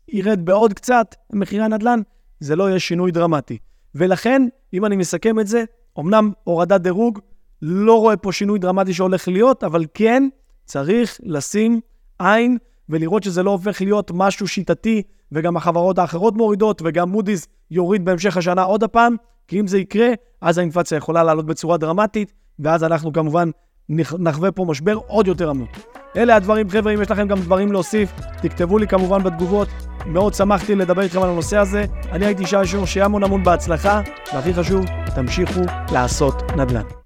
ירד 0.09 0.45
בעוד 0.45 0.73
קצת 0.73 1.15
מחירי 1.33 1.65
הנדל"ן, 1.65 2.01
זה 2.41 2.57
לא 2.57 2.69
יהיה 2.69 2.79
שינוי 2.79 3.11
דרמטי. 3.11 3.59
ולכן, 3.95 4.43
אם 4.75 4.85
אני 4.85 4.97
מסכם 4.97 5.41
את 5.41 5.47
זה, 5.47 5.65
אמנם 5.99 6.33
הורדת 6.45 6.81
דירוג, 6.81 7.19
לא 7.63 8.01
רואה 8.01 8.17
פה 8.17 8.33
שינוי 8.33 8.59
דרמטי 8.59 8.95
שהולך 8.95 9.29
להיות, 9.29 9.65
אבל 9.65 9.85
כן 9.95 10.29
צריך 10.65 11.21
לשים 11.23 11.81
עין 12.19 12.59
ולראות 12.89 13.23
שזה 13.23 13.43
לא 13.43 13.51
הופך 13.51 13.81
להיות 13.81 14.11
משהו 14.15 14.49
שיטתי, 14.49 15.03
וגם 15.33 15.57
החברות 15.57 15.99
האחרות 15.99 16.37
מורידות, 16.37 16.83
וגם 16.85 17.09
מודי'ס 17.09 17.49
יוריד 17.71 18.05
בהמשך 18.05 18.37
השנה 18.37 18.63
עוד 18.63 18.83
הפעם, 18.83 19.17
כי 19.49 19.61
אם 19.61 19.67
זה 19.67 19.79
יקרה, 19.79 20.09
אז 20.41 20.59
האינפלציה 20.59 20.97
יכולה 20.97 21.25
לעלות 21.25 21.47
בצורה 21.47 21.77
דרמטית, 21.77 22.33
ואז 22.59 22.85
אנחנו 22.85 23.13
כמובן 23.13 23.51
נחווה 24.19 24.53
פה 24.53 24.65
משבר 24.69 24.99
עוד 25.07 25.27
יותר 25.27 25.51
עמוק. 25.51 25.71
אלה 26.17 26.37
הדברים, 26.37 26.71
חבר'ה, 26.71 26.95
אם 26.95 27.03
יש 27.03 27.11
לכם 27.11 27.29
גם 27.29 27.41
דברים 27.41 27.73
להוסיף, 27.73 28.13
תכתבו 28.43 28.79
לי 28.79 28.87
כמובן 28.87 29.23
בתגובות. 29.23 29.69
מאוד 30.07 30.35
שמחתי 30.35 30.75
לדבר 30.75 31.03
איתכם 31.03 31.23
על 31.23 31.31
הנושא 31.31 31.57
הזה. 31.57 31.85
אני 32.13 32.27
הייתי 32.27 32.47
שי 32.47 32.57
שור, 32.65 32.87
שיהיה 32.87 33.07
המון 33.07 33.25
המון 33.25 33.45
בהצלחה, 33.45 34.01
והכי 34.35 34.55
חשוב, 34.55 34.85
תמשיכו 35.15 35.61
לעשות 35.93 36.43
נדל"ן. 36.57 36.99